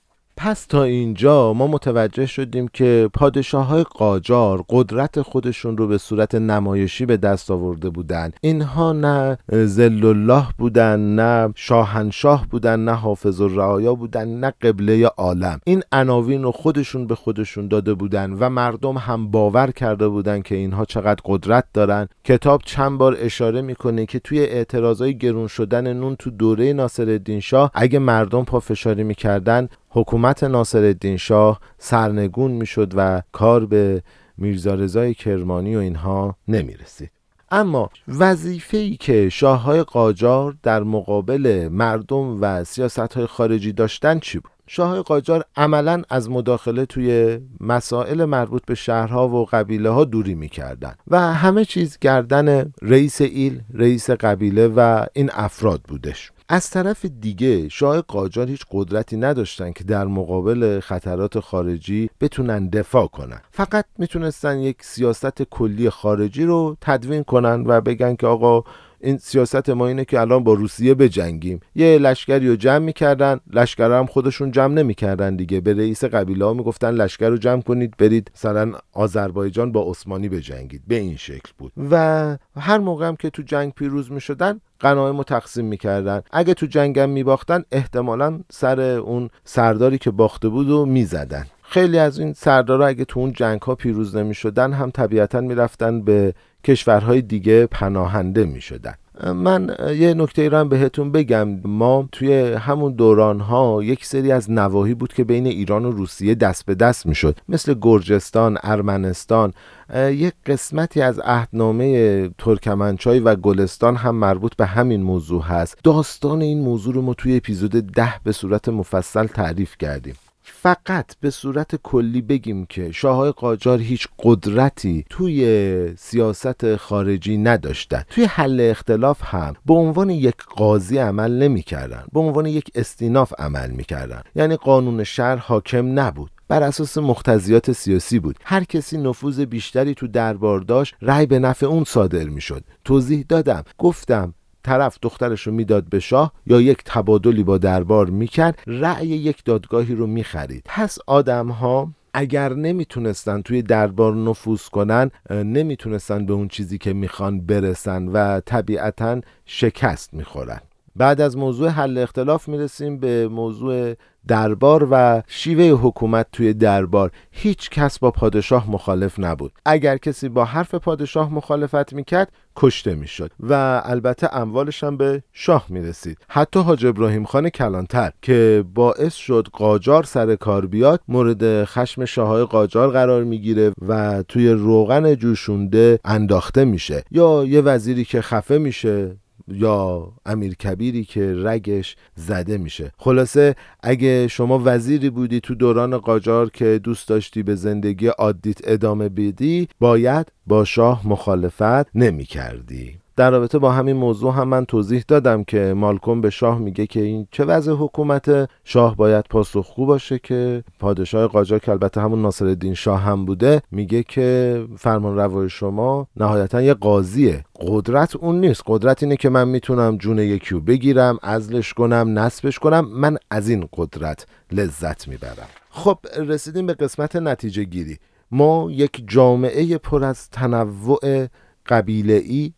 پس 0.44 0.66
تا 0.66 0.83
اینجا 0.83 1.52
ما 1.52 1.66
متوجه 1.66 2.26
شدیم 2.26 2.68
که 2.68 3.11
پادشاه 3.14 3.66
های 3.66 3.83
قاجار 3.83 4.64
قدرت 4.68 5.22
خودشون 5.22 5.76
رو 5.76 5.87
به 5.87 5.98
صورت 5.98 6.35
نمایشی 6.35 7.07
به 7.07 7.16
دست 7.16 7.50
آورده 7.50 7.90
بودن. 7.90 8.31
اینها 8.40 8.92
نه 8.92 9.38
زل 9.48 10.07
الله 10.07 10.44
بودن 10.59 11.00
نه 11.14 11.52
شاهنشاه 11.55 12.46
بودن 12.50 12.85
نه 12.85 12.92
حافظ 12.92 13.40
الرعایا 13.40 13.94
بودن 13.94 14.28
نه 14.28 14.52
قبله 14.62 15.07
عالم. 15.07 15.61
این 15.64 15.83
عناوین 15.92 16.42
رو 16.42 16.52
خودشون 16.52 17.07
به 17.07 17.14
خودشون 17.14 17.68
داده 17.68 17.94
بودن 17.94 18.33
و 18.33 18.48
مردم 18.48 18.96
هم 18.96 19.31
باور 19.31 19.70
کرده 19.70 20.09
بودن 20.09 20.42
که 20.42 20.55
اینها 20.55 20.85
چقدر 20.85 21.20
قدرت 21.24 21.64
دارن. 21.74 22.09
کتاب 22.24 22.62
چند 22.64 22.98
بار 22.98 23.16
اشاره 23.18 23.62
می‌کنه 23.62 24.07
که 24.07 24.18
توی 24.18 24.40
اعتراضای 24.40 25.18
گرون 25.18 25.46
شدن 25.46 25.92
نون 25.92 26.16
تو 26.16 26.31
دوره 26.31 26.72
ناصرالدین 26.72 27.40
شاه 27.40 27.70
اگه 27.74 27.98
مردم 27.98 28.44
پافشاری 28.44 29.02
می‌کردن 29.02 29.68
حکومت 29.94 30.44
ناصرالدین 30.44 31.16
شاه 31.16 31.61
سرنگون 31.78 32.50
می‌شد 32.50 32.92
و 32.96 33.22
کار 33.33 33.66
به 33.66 34.02
میرزا 34.38 34.74
رضای 34.74 35.14
کرمانی 35.14 35.76
و 35.76 35.78
اینها 35.78 36.37
نمی 36.48 36.74
رسید. 36.74 37.11
اما 37.50 37.90
وظیفه 38.09 38.76
ای 38.76 38.96
که 38.96 39.28
شاه 39.28 39.62
های 39.62 39.83
قاجار 39.83 40.57
در 40.62 40.83
مقابل 40.83 41.68
مردم 41.72 42.38
و 42.40 42.64
سیاست 42.64 42.98
های 42.98 43.26
خارجی 43.26 43.72
داشتن 43.72 44.18
چی 44.18 44.38
بود؟ 44.38 44.52
شاه 44.66 45.02
قاجار 45.02 45.44
عملا 45.57 46.02
از 46.11 46.31
مداخله 46.31 46.87
توی 46.87 47.38
مسائل 47.61 48.24
مربوط 48.24 48.62
به 48.66 48.74
شهرها 48.74 49.28
و 49.28 49.44
قبیله 49.44 49.90
ها 49.90 50.05
دوری 50.05 50.35
می‌کردن 50.35 50.94
و 51.09 51.33
همه 51.33 51.64
چیز 51.64 51.98
گردن 51.98 52.72
رئیس 52.83 53.20
ایل 53.20 53.61
رئیس 53.74 54.11
قبیله 54.11 54.68
و 54.68 55.07
این 55.12 55.31
افراد 55.33 55.81
بودش 55.88 56.32
از 56.55 56.71
طرف 56.71 57.05
دیگه 57.05 57.69
شاه 57.69 58.01
قاجار 58.01 58.49
هیچ 58.49 58.65
قدرتی 58.71 59.17
نداشتن 59.17 59.73
که 59.73 59.85
در 59.85 60.05
مقابل 60.05 60.81
خطرات 60.81 61.41
خارجی 61.41 62.11
بتونن 62.21 62.69
دفاع 62.69 63.07
کنن. 63.07 63.41
فقط 63.51 63.85
می‌تونستن 63.99 64.59
یک 64.59 64.77
سیاست 64.81 65.43
کلی 65.43 65.91
خارجی 65.91 66.45
رو 66.45 66.77
تدوین 66.81 67.25
کنن 67.25 67.65
و 67.67 67.81
بگن 67.81 68.17
که 68.17 68.27
آقا 68.27 68.65
این 69.03 69.19
سیاست 69.19 69.71
ما 69.71 69.87
اینه 69.87 70.05
که 70.05 70.21
الان 70.21 70.45
با 70.45 70.55
روسیه 70.55 70.95
بجنگیم. 70.95 71.61
یه 71.75 71.99
لشکری 71.99 72.49
رو 72.49 72.57
جمع 72.57 72.79
می‌کردن 72.79 73.41
لشکر 73.53 73.93
هم 73.93 74.07
خودشون 74.07 74.51
جمع 74.51 74.75
نمی‌کردن 74.75 75.37
دیگه. 75.37 75.61
به 75.61 75.75
رئیس 75.75 76.05
قبیله 76.05 76.45
ها 76.45 76.55
می‌گفتن 76.55 76.91
لشکر 76.91 77.29
رو 77.29 77.37
جمع 77.37 77.62
کنید 77.62 77.97
برید 77.99 78.31
مثلا 78.35 78.73
آذربایجان 78.93 79.73
با 79.73 79.91
عثمانی 79.91 80.29
بجنگید. 80.29 80.83
به 80.87 80.95
این 80.95 81.17
شکل 81.17 81.53
بود. 81.59 81.73
و 81.91 82.37
هر 82.57 82.79
موقع 82.79 83.07
هم 83.07 83.17
که 83.17 83.31
تو 83.31 83.43
جنگ 83.43 83.73
پیروز 83.73 84.12
می‌شدن 84.12 84.61
غنایم 84.81 85.17
رو 85.17 85.25
تقسیم 85.25 85.65
می‌کردن. 85.65 86.23
اگه 86.33 86.55
تو 86.55 86.67
جنگم 86.67 87.11
میباختن 87.11 87.62
احتمالا 87.73 88.41
سر 88.51 88.81
اون 88.81 89.31
سرداری 89.45 89.99
که 89.99 90.11
باخته 90.11 90.49
بود 90.49 90.71
و 90.71 90.87
می‌زدن. 90.87 91.47
خیلی 91.73 91.99
از 91.99 92.19
این 92.19 92.33
سردارا 92.33 92.87
اگه 92.87 93.05
تو 93.05 93.21
اون 93.21 93.33
جنگ 93.33 93.63
ها 93.63 93.75
پیروز 93.75 94.17
نمی 94.17 94.35
شدن 94.35 94.73
هم 94.73 94.91
طبیعتا 94.91 95.41
می‌رفتن 95.41 96.03
به 96.03 96.35
کشورهای 96.65 97.23
دیگه 97.23 97.67
پناهنده 97.67 98.45
می 98.45 98.61
شدن 98.61 98.95
من 99.35 99.77
یه 99.97 100.15
نکته 100.15 100.49
رو 100.49 100.59
هم 100.59 100.69
بهتون 100.69 101.13
بگم. 101.13 101.61
ما 101.65 102.09
توی 102.13 102.53
همون 102.53 102.93
دوران 102.93 103.41
ها 103.41 103.83
یک 103.83 104.07
سری 104.07 104.33
از 104.33 104.51
نواحی 104.51 104.95
بود 104.95 105.13
که 105.13 105.25
بین 105.25 105.47
ایران 105.47 105.85
و 105.85 105.91
روسیه 105.91 106.35
دست 106.35 106.67
به 106.67 106.75
دست 106.75 107.07
می‌شد. 107.07 107.39
مثل 107.49 107.75
گرجستان، 107.81 108.59
ارمنستان 108.63 109.53
یک 109.97 110.35
قسمتی 110.47 111.03
از 111.03 111.19
عهدنامه 111.19 112.29
ترکمنچای 112.39 113.21
و 113.21 113.35
گلستان 113.35 113.97
هم 113.97 114.15
مربوط 114.15 114.57
به 114.57 114.67
همین 114.67 115.03
موضوع 115.03 115.43
هست. 115.43 115.79
داستان 115.85 116.43
این 116.43 116.61
موضوع 116.61 116.95
رو 116.95 117.03
ما 117.03 117.15
توی 117.15 117.37
اپیزود 117.37 117.71
ده 117.71 118.15
به 118.25 118.33
صورت 118.33 118.69
مفصل 118.69 119.27
تعریف 119.27 119.77
کردیم. 119.79 120.15
فقط 120.62 121.16
به 121.20 121.31
صورت 121.31 121.77
کلی 121.77 122.22
بگیم 122.22 122.66
که 122.66 122.92
شاههای 122.92 123.33
قاجار 123.33 123.79
هیچ 123.79 124.09
قدرتی 124.18 125.05
توی 125.11 125.96
سیاست 125.96 126.77
خارجی 126.77 127.38
نداشتن. 127.38 128.03
توی 128.11 128.25
حل 128.25 128.61
اختلاف 128.70 129.20
هم 129.25 129.55
به 129.66 129.75
عنوان 129.75 130.11
یک 130.11 130.37
قاضی 130.57 130.98
عمل 130.98 131.33
نمی‌کردن. 131.42 132.05
به 132.12 132.20
عنوان 132.20 132.46
یک 132.46 132.70
استیناف 132.75 133.33
عمل 133.38 133.70
می‌کردن. 133.70 134.22
یعنی 134.35 134.57
قانون 134.57 135.05
شهر 135.05 135.37
حاکم 135.37 135.98
نبود. 136.01 136.31
بر 136.48 136.62
اساس 136.62 136.98
مختزیات 136.98 137.72
سیاسی 137.72 138.18
بود. 138.18 138.37
هر 138.44 138.64
کسی 138.64 138.98
نفوذ 138.98 139.40
بیشتری 139.40 139.94
تو 139.94 140.07
دربار 140.07 140.61
داشت 140.61 140.94
رأی 141.03 141.27
به 141.27 141.38
نفع 141.38 141.66
اون 141.66 141.85
صادر 141.85 142.25
می‌شد. 142.25 142.64
توضیح 142.85 143.25
دادم. 143.29 143.64
گفتم 143.79 144.35
طرف 144.64 144.98
دخترش 145.03 145.46
رو 145.46 145.53
می‌داد 145.53 145.85
به 145.88 146.01
شاه 146.01 146.33
یا 146.46 146.61
یک 146.61 146.79
تبادلی 146.85 147.44
با 147.44 147.59
دربار 147.59 148.11
می‌کرد 148.11 148.59
رأی 148.66 149.07
یک 149.07 149.44
دادگاهی 149.44 149.94
رو 149.94 150.07
می‌خرید. 150.07 150.62
پس 150.66 150.98
آدم 151.07 151.48
ها 151.48 151.90
اگر 152.14 152.53
نمی‌تونستن 152.55 153.42
توی 153.42 153.62
دربار 153.62 154.14
نفوذ 154.14 154.68
کنن 154.68 155.11
نمی‌تونستن 155.31 156.27
به 156.27 156.33
اون 156.33 156.48
چیزی 156.48 156.79
که 156.79 156.92
می‌خوان 156.92 157.40
برسن 157.40 158.09
و 158.09 158.40
طبیعتا 158.40 159.20
شکست 159.46 160.14
می‌خورن. 160.14 160.61
بعد 160.96 161.20
از 161.20 161.37
موضوع 161.37 161.68
حل 161.68 161.98
اختلاف 161.98 162.48
می‌رسیم 162.48 162.98
به 162.98 163.29
موضوع 163.29 163.94
دربار 164.29 164.89
و 164.91 165.23
شیوه 165.27 165.65
حکومت 165.65 166.27
توی 166.33 166.53
دربار 166.53 167.11
هیچ 167.31 167.71
کس 167.71 167.99
با 167.99 168.11
پادشاه 168.11 168.71
مخالف 168.71 169.15
نبود. 169.19 169.53
اگر 169.67 169.97
کسی 169.97 170.29
با 170.29 170.45
حرف 170.45 170.75
پادشاه 170.75 171.35
مخالفت 171.35 171.93
می‌کرد 171.93 172.33
کشته 172.57 172.95
می‌شد 172.95 173.31
و 173.41 173.83
البته 173.85 174.37
اموالش 174.37 174.85
هم 174.85 174.97
به 174.97 175.23
شاه 175.33 175.67
می‌رسید. 175.69 176.19
حتی 176.29 176.61
حاج 176.61 176.87
ابراهیم 176.87 177.25
خان 177.25 177.49
کلانتر 177.49 178.13
که 178.23 178.65
باعث 178.75 179.15
شد 179.15 179.49
قاجار 179.53 180.05
سر 180.05 180.37
کار 180.37 180.67
بیاد 180.67 181.01
مورد 181.09 181.65
خشم 181.65 182.05
شاههای 182.05 182.45
قاجار 182.45 182.91
قرار 182.91 183.25
می‌گیره 183.25 183.73
و 183.89 184.23
توی 184.23 184.49
روغن 184.49 185.15
جوشونده 185.15 185.99
انداخته 186.05 186.65
میشه 186.65 187.05
یا 187.11 187.45
یه 187.45 187.61
وزیری 187.61 188.05
که 188.05 188.21
خفه 188.21 188.59
میشه 188.59 189.17
یا 189.48 190.12
امیر 190.26 190.55
کبیری 190.55 191.05
که 191.05 191.35
رگش 191.37 191.96
زده 192.14 192.59
میشه. 192.59 192.92
خلاصه 192.98 193.55
اگه 193.83 194.28
شما 194.28 194.62
وزیری 194.64 195.11
بودی 195.11 195.40
تو 195.40 195.55
دوران 195.55 195.98
قاجار 195.98 196.50
که 196.50 196.81
دوست 196.85 197.09
داشتی 197.09 197.42
به 197.42 197.55
زندگی 197.55 198.07
عادیت 198.07 198.59
ادامه 198.64 199.09
بدی 199.09 199.68
باید 199.81 200.33
با 200.46 200.64
شاه 200.64 201.09
مخالفت 201.09 201.96
نمی 201.96 202.24
کردی 202.24 203.02
در 203.16 203.31
رابطه 203.31 203.59
با 203.59 203.72
همین 203.72 203.96
موضوع 203.96 204.35
هم 204.35 204.48
من 204.48 204.64
توضیح 204.64 205.05
دادم 205.09 205.44
که 205.44 205.75
مالکوم 205.77 206.20
به 206.20 206.31
شاه 206.31 206.59
میگه 206.59 206.87
که 206.87 207.01
این 207.01 207.27
چه 207.31 207.44
وضع 207.44 207.72
حکومت 207.72 208.51
شاه 208.64 208.96
باید 208.96 209.25
پاسخگو 209.31 209.87
باشه 209.87 210.18
که 210.18 210.64
پادشاه 210.79 211.27
قاجار 211.27 211.59
که 211.59 211.70
البته 211.70 212.01
همون 212.01 212.22
ناصرالدین 212.22 212.75
شاه 212.75 213.01
هم 213.01 213.25
بوده 213.25 213.62
میگه 213.70 214.03
که 214.03 214.64
فرمان 214.77 215.16
روای 215.16 215.48
شما 215.48 216.07
نهایتا 216.16 216.62
یه 216.62 216.75
قاضیه. 216.75 217.44
قدرت 217.61 218.16
اون 218.16 218.40
نیست. 218.40 218.62
قدرت 218.66 219.03
اینه 219.03 219.16
که 219.16 219.29
من 219.29 219.48
می‌تونم 219.48 219.96
جون 219.96 220.18
یکیو 220.18 220.61
بگیرم 220.61 221.18
ازلش 221.22 221.75
کنم 221.75 222.18
نصبش 222.18 222.59
کنم. 222.59 222.88
من 222.88 223.16
از 223.31 223.48
این 223.48 223.68
قدرت 223.72 224.27
لذت 224.53 225.09
می‌برم. 225.09 225.48
خب 225.70 225.98
رسیدیم 226.16 226.66
به 226.66 226.75
قسمت 226.75 227.16
نتیجه 227.16 227.64
گیری. 227.64 227.98
ما 228.31 228.68
یک 228.70 229.05
جامعه 229.07 229.79
پر 229.79 230.05
از 230.05 230.31
تنوع 230.31 231.27
قبیله 231.66 232.22
ای 232.25 232.53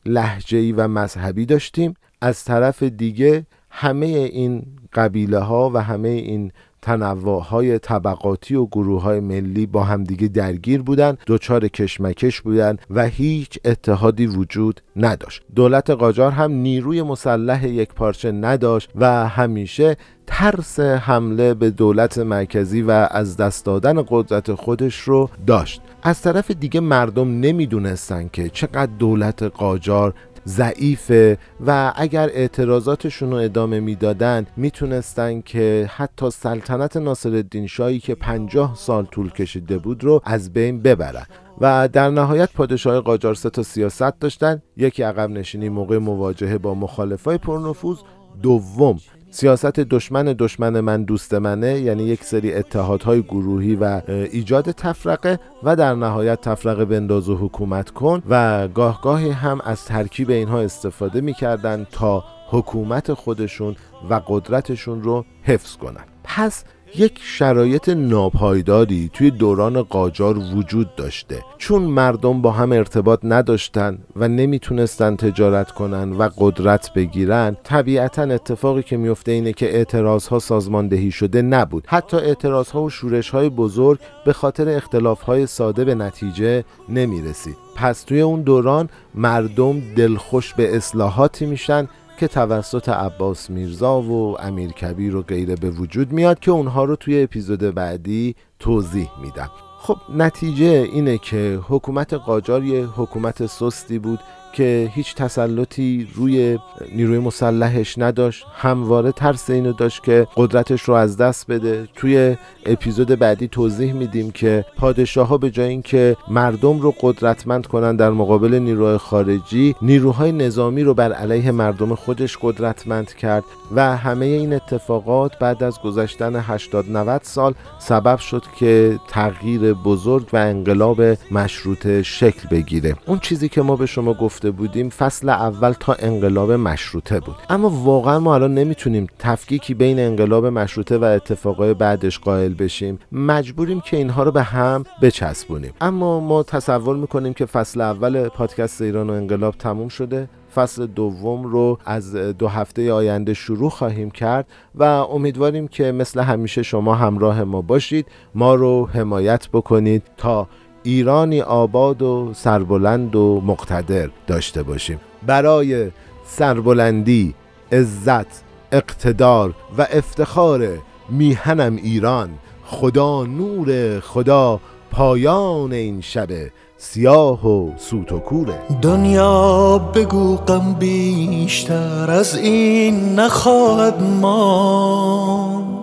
ای 0.50 0.72
و 0.72 0.88
مذهبی 0.88 1.46
داشتیم. 1.46 1.94
از 2.20 2.44
طرف 2.44 2.82
دیگه 2.82 3.46
همه 3.70 4.06
این 4.06 4.66
قبیله 4.92 5.38
ها 5.38 5.70
و 5.74 5.82
همه 5.82 6.08
این 6.08 6.52
تنوع 6.84 7.42
های 7.42 7.78
طبقاتی 7.78 8.54
و 8.54 8.66
گروه 8.66 9.02
های 9.02 9.20
ملی 9.20 9.66
با 9.66 9.84
همدیگه 9.84 10.28
درگیر 10.28 10.82
بودن 10.82 11.16
دچار 11.26 11.68
کشمکش 11.68 12.40
بودن 12.40 12.76
و 12.90 13.06
هیچ 13.06 13.58
اتحادی 13.64 14.26
وجود 14.26 14.80
نداشت. 14.96 15.42
دولت 15.54 15.90
قاجار 15.90 16.32
هم 16.32 16.52
نیروی 16.52 17.02
مسلح 17.02 17.66
یک 17.66 17.88
پارچه 17.88 18.32
نداشت 18.32 18.90
و 18.94 19.28
همیشه 19.28 19.96
ترس 20.26 20.80
حمله 20.80 21.54
به 21.54 21.70
دولت 21.70 22.18
مرکزی 22.18 22.82
و 22.82 22.90
از 23.10 23.36
دست 23.36 23.64
دادن 23.64 24.04
قدرت 24.08 24.54
خودش 24.54 25.00
رو 25.00 25.30
داشت. 25.46 25.82
از 26.06 26.22
طرف 26.22 26.50
دیگه 26.50 26.80
مردم 26.80 27.40
نمی‌دونستن 27.40 28.28
که 28.32 28.48
چقدر 28.48 28.92
دولت 28.98 29.42
قاجار 29.42 30.14
ضعیفه 30.46 31.38
و 31.66 31.92
اگر 31.96 32.30
اعتراضاتشون 32.34 33.30
رو 33.30 33.36
ادامه 33.36 33.80
می‌دادند 33.80 34.46
می‌تونستن 34.56 35.40
که 35.40 35.90
حتی 35.96 36.30
سلطنت 36.30 36.96
ناصرالدین 36.96 37.66
شاهی 37.66 37.98
که 37.98 38.14
پنجاه 38.14 38.74
سال 38.76 39.04
طول 39.04 39.30
کشیده 39.30 39.78
بود 39.78 40.04
رو 40.04 40.20
از 40.24 40.52
بین 40.52 40.82
ببرن. 40.82 41.26
و 41.60 41.88
در 41.92 42.10
نهایت 42.10 42.52
پادشاه 42.52 43.00
قاجار 43.00 43.34
سه 43.34 43.50
تا 43.50 43.62
سیاست 43.62 44.20
داشتن 44.20 44.62
یکی 44.76 45.02
عقب 45.02 45.30
نشینی 45.30 45.68
موقع 45.68 45.98
مواجهه 45.98 46.58
با 46.58 46.74
مخالفای 46.74 47.38
پرنفوذ 47.38 47.98
دوم 48.42 48.98
سیاست 49.36 49.66
دشمن 49.66 50.24
دشمن 50.24 50.80
من 50.80 51.04
دوست 51.04 51.34
منه 51.34 51.80
یعنی 51.80 52.02
یک 52.02 52.24
سری 52.24 52.54
اتحادهای 52.54 53.22
گروهی 53.22 53.76
و 53.76 54.02
ایجاد 54.08 54.70
تفرقه 54.70 55.38
و 55.62 55.76
در 55.76 55.94
نهایت 55.94 56.40
تفرقه 56.40 56.84
بنداز 56.84 57.28
و 57.28 57.36
حکومت 57.36 57.90
کن 57.90 58.22
و 58.28 58.68
گاه 58.68 59.00
گاهی 59.02 59.30
هم 59.30 59.60
از 59.64 59.84
ترکیب 59.84 60.30
اینها 60.30 60.60
استفاده 60.60 61.20
می‌کردن 61.20 61.86
تا 61.92 62.24
حکومت 62.50 63.12
خودشون 63.12 63.76
و 64.10 64.20
قدرتشون 64.26 65.02
رو 65.02 65.24
حفظ 65.42 65.76
کنن. 65.76 66.04
پس 66.24 66.64
یک 66.96 67.18
شرایط 67.22 67.88
ناپایداری 67.88 69.10
توی 69.12 69.30
دوران 69.30 69.82
قاجار 69.82 70.38
وجود 70.38 70.96
داشته. 70.96 71.42
چون 71.58 71.82
مردم 71.82 72.42
با 72.42 72.50
هم 72.50 72.72
ارتباط 72.72 73.20
نداشتن 73.22 73.98
و 74.16 74.28
نمی‌تونستن 74.28 75.16
تجارت 75.16 75.70
کنن 75.70 76.12
و 76.12 76.28
قدرت 76.38 76.94
بگیرن 76.94 77.56
طبیعتا 77.64 78.22
اتفاقی 78.22 78.82
که 78.82 78.96
میفته 78.96 79.32
اینه 79.32 79.52
که 79.52 79.76
اعتراض 79.76 80.26
ها 80.26 80.38
سازماندهی 80.38 81.10
شده 81.10 81.42
نبود. 81.42 81.84
حتی 81.86 82.16
اعتراض 82.16 82.70
ها 82.70 82.82
و 82.82 82.90
شورش 82.90 83.30
های 83.30 83.48
بزرگ 83.48 83.98
به 84.24 84.32
خاطر 84.32 84.68
اختلاف 84.68 85.22
های 85.22 85.46
ساده 85.46 85.84
به 85.84 85.94
نتیجه 85.94 86.64
نمی‌رسید. 86.88 87.56
پس 87.76 88.02
توی 88.02 88.20
اون 88.20 88.42
دوران 88.42 88.88
مردم 89.14 89.82
دلخوش 89.96 90.54
به 90.54 90.76
اصلاحاتی 90.76 91.46
میشن 91.46 91.88
که 92.18 92.28
توسط 92.28 92.88
عباس 92.88 93.50
میرزا 93.50 94.00
و 94.00 94.40
امیر 94.40 94.70
کبیر 94.70 95.16
و 95.16 95.22
غیره 95.22 95.56
به 95.56 95.70
وجود 95.70 96.12
میاد 96.12 96.38
که 96.38 96.50
اونها 96.50 96.84
رو 96.84 96.96
توی 96.96 97.22
اپیزود 97.22 97.58
بعدی 97.58 98.36
توضیح 98.58 99.10
میدم. 99.22 99.50
خب 99.78 99.96
نتیجه 100.16 100.88
اینه 100.92 101.18
که 101.18 101.60
حکومت 101.68 102.14
قاجار 102.14 102.64
یه 102.64 102.84
حکومت 102.84 103.46
سستی 103.46 103.98
بود. 103.98 104.20
که 104.54 104.90
هیچ 104.94 105.14
تسلطی 105.14 106.08
روی 106.14 106.58
نیروی 106.92 107.18
مسلحش 107.18 107.98
نداشت. 107.98 108.46
همواره 108.54 109.12
ترس 109.12 109.50
اینو 109.50 109.72
داشت 109.72 110.02
که 110.02 110.26
قدرتش 110.36 110.82
رو 110.82 110.94
از 110.94 111.16
دست 111.16 111.46
بده. 111.46 111.88
توی 111.96 112.36
اپیزود 112.66 113.08
بعدی 113.08 113.48
توضیح 113.48 113.92
میدیم 113.92 114.30
که 114.30 114.64
پادشاه 114.78 115.28
ها 115.28 115.38
به 115.38 115.50
جای 115.50 115.68
اینکه 115.68 116.16
مردم 116.28 116.80
رو 116.80 116.94
قدرتمند 117.00 117.66
کنن 117.66 117.96
در 117.96 118.10
مقابل 118.10 118.54
نیروهای 118.54 118.98
خارجی 118.98 119.74
نیروهای 119.82 120.32
نظامی 120.32 120.82
رو 120.82 120.94
بر 120.94 121.12
علیه 121.12 121.50
مردم 121.50 121.94
خودش 121.94 122.38
قدرتمند 122.42 123.14
کرد 123.14 123.44
و 123.74 123.96
همه 123.96 124.26
این 124.26 124.52
اتفاقات 124.52 125.38
بعد 125.38 125.62
از 125.62 125.80
گذشتن 125.80 126.36
80 126.36 126.90
90 126.90 127.20
سال 127.24 127.54
سبب 127.78 128.18
شد 128.18 128.42
که 128.58 128.98
تغییر 129.08 129.72
بزرگ 129.72 130.26
و 130.32 130.36
انقلاب 130.36 131.02
مشروطه 131.30 132.02
شکل 132.02 132.48
بگیره. 132.48 132.96
اون 133.06 133.18
چیزی 133.18 133.48
که 133.48 133.62
ما 133.62 133.76
به 133.76 133.86
شما 133.86 134.12
گفته 134.44 134.56
بودیم 134.56 134.88
فصل 134.88 135.28
اول 135.28 135.72
تا 135.72 135.92
انقلاب 135.98 136.52
مشروطه 136.52 137.20
بود. 137.20 137.34
اما 137.50 137.68
واقعا 137.68 138.18
ما 138.18 138.34
الان 138.34 138.54
نمی‌تونیم 138.54 139.06
تفکیکی 139.18 139.74
بین 139.74 139.98
انقلاب 139.98 140.46
مشروطه 140.46 140.98
و 140.98 141.04
اتفاقای 141.04 141.74
بعدش 141.74 142.18
قائل 142.18 142.54
بشیم. 142.54 142.98
مجبوریم 143.12 143.80
که 143.80 143.96
اینها 143.96 144.22
رو 144.22 144.30
به 144.30 144.42
هم 144.42 144.84
بچسبونیم. 145.02 145.72
اما 145.80 146.20
ما 146.20 146.42
تصور 146.42 146.96
می‌کنیم 146.96 147.32
که 147.32 147.46
فصل 147.46 147.80
اول 147.80 148.28
پادکست 148.28 148.82
ایران 148.82 149.10
و 149.10 149.12
انقلاب 149.12 149.54
تموم 149.54 149.88
شده. 149.88 150.28
فصل 150.54 150.86
دوم 150.86 151.42
رو 151.44 151.78
از 151.84 152.16
دو 152.16 152.48
هفته 152.48 152.92
آینده 152.92 153.34
شروع 153.34 153.70
خواهیم 153.70 154.10
کرد 154.10 154.46
و 154.74 154.82
امیدواریم 154.84 155.68
که 155.68 155.92
مثل 155.92 156.20
همیشه 156.20 156.62
شما 156.62 156.94
همراه 156.94 157.44
ما 157.44 157.62
باشید. 157.62 158.06
ما 158.34 158.54
رو 158.54 158.88
حمایت 158.92 159.48
بکنید 159.52 160.02
تا 160.16 160.48
ایرانی 160.84 161.40
آباد 161.40 162.02
و 162.02 162.30
سربلند 162.34 163.16
و 163.16 163.42
مقتدر 163.46 164.08
داشته 164.26 164.62
باشیم. 164.62 165.00
برای 165.26 165.90
سربلندی 166.26 167.34
عزت 167.72 168.42
اقتدار 168.72 169.54
و 169.78 169.86
افتخار 169.90 170.68
میهنم 171.08 171.76
ایران 171.76 172.30
خدا 172.64 173.24
نور 173.24 174.00
خدا 174.00 174.60
پایان 174.90 175.72
این 175.72 176.00
شب 176.00 176.28
سیاه 176.76 177.46
و 177.48 177.70
سوت 177.76 178.12
و 178.12 178.18
کوره 178.18 178.58
دنیا 178.82 179.78
بگو 179.78 180.36
غم 180.36 180.74
بیشتر 180.74 182.10
از 182.10 182.36
این 182.36 183.14
نخواهد 183.14 184.02
ماند. 184.02 185.74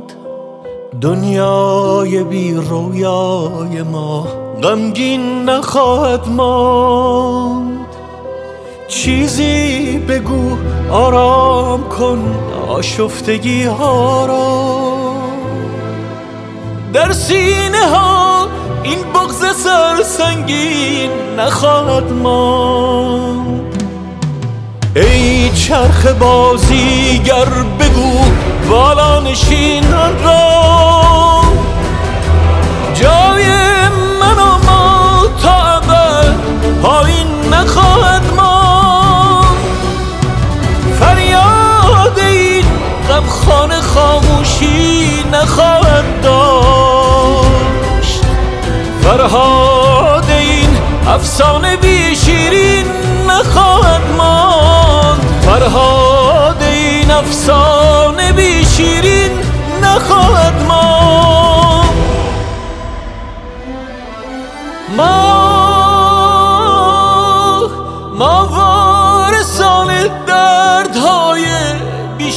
دنیای 1.02 2.24
بی 2.24 2.54
رویای 2.54 3.84
ما 3.84 4.41
غمگین 4.64 5.50
نخواهد 5.50 6.28
ماند. 6.28 7.88
چیزی 8.88 9.98
بگو 9.98 10.58
آرام 10.92 11.90
کن 11.90 12.36
آشفتگی 12.70 13.64
ها 13.64 14.26
را. 14.26 15.14
در 16.94 17.12
سینه 17.12 17.88
ها 17.88 18.48
این 18.84 19.00
بغز 19.14 19.46
سنگین 20.06 21.10
نخواهد 21.38 22.12
ماند. 22.12 23.84
ای 24.96 25.50
چرخ 25.50 26.06
بازیگر 26.06 27.46
بگو 27.80 28.20
بالا 28.70 29.20
نشینان 29.20 30.24
را. 30.24 31.41
پایین 36.82 37.28
نخواهد 37.54 38.34
ما 38.36 39.46
فریاد 41.00 42.20
این 42.20 42.66
غمخانه 43.10 43.82
خاموشی 43.82 45.24
نخواهد 45.34 46.22
داشت. 46.24 48.22
فرهاد 49.04 50.30
این 50.30 50.70
افسانه 51.08 51.78
بی 51.78 52.16
شیرین 52.16 52.86
نخواهد 53.30 54.02
ماند. 54.18 55.22
فرهاد 55.42 56.64
این 56.64 57.12
افسانه 57.12 58.32
بی 58.32 58.66
شیرین 58.66 59.32
نخواهد 59.84 60.64
ماند. 60.68 61.41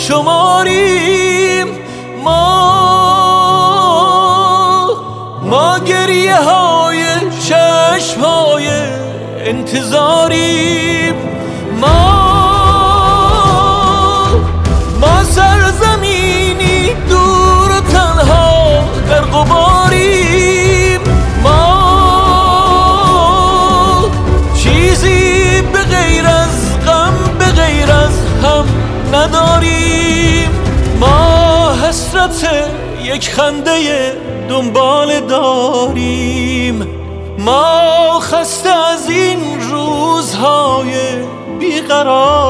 بیشماریم 0.05 1.67
ما 2.25 2.55
ما 5.43 5.79
گریه 5.79 6.37
های 6.37 7.05
چشم 7.49 8.21
های 8.21 8.69
انتظاریم. 9.39 10.94
خنده 33.37 34.13
دنبال 34.49 35.21
داریم. 35.21 36.87
ما 37.39 38.21
خسته 38.21 38.71
از 38.71 39.11
این 39.11 39.39
روزهای 39.71 40.93
بیقرار. 41.59 42.44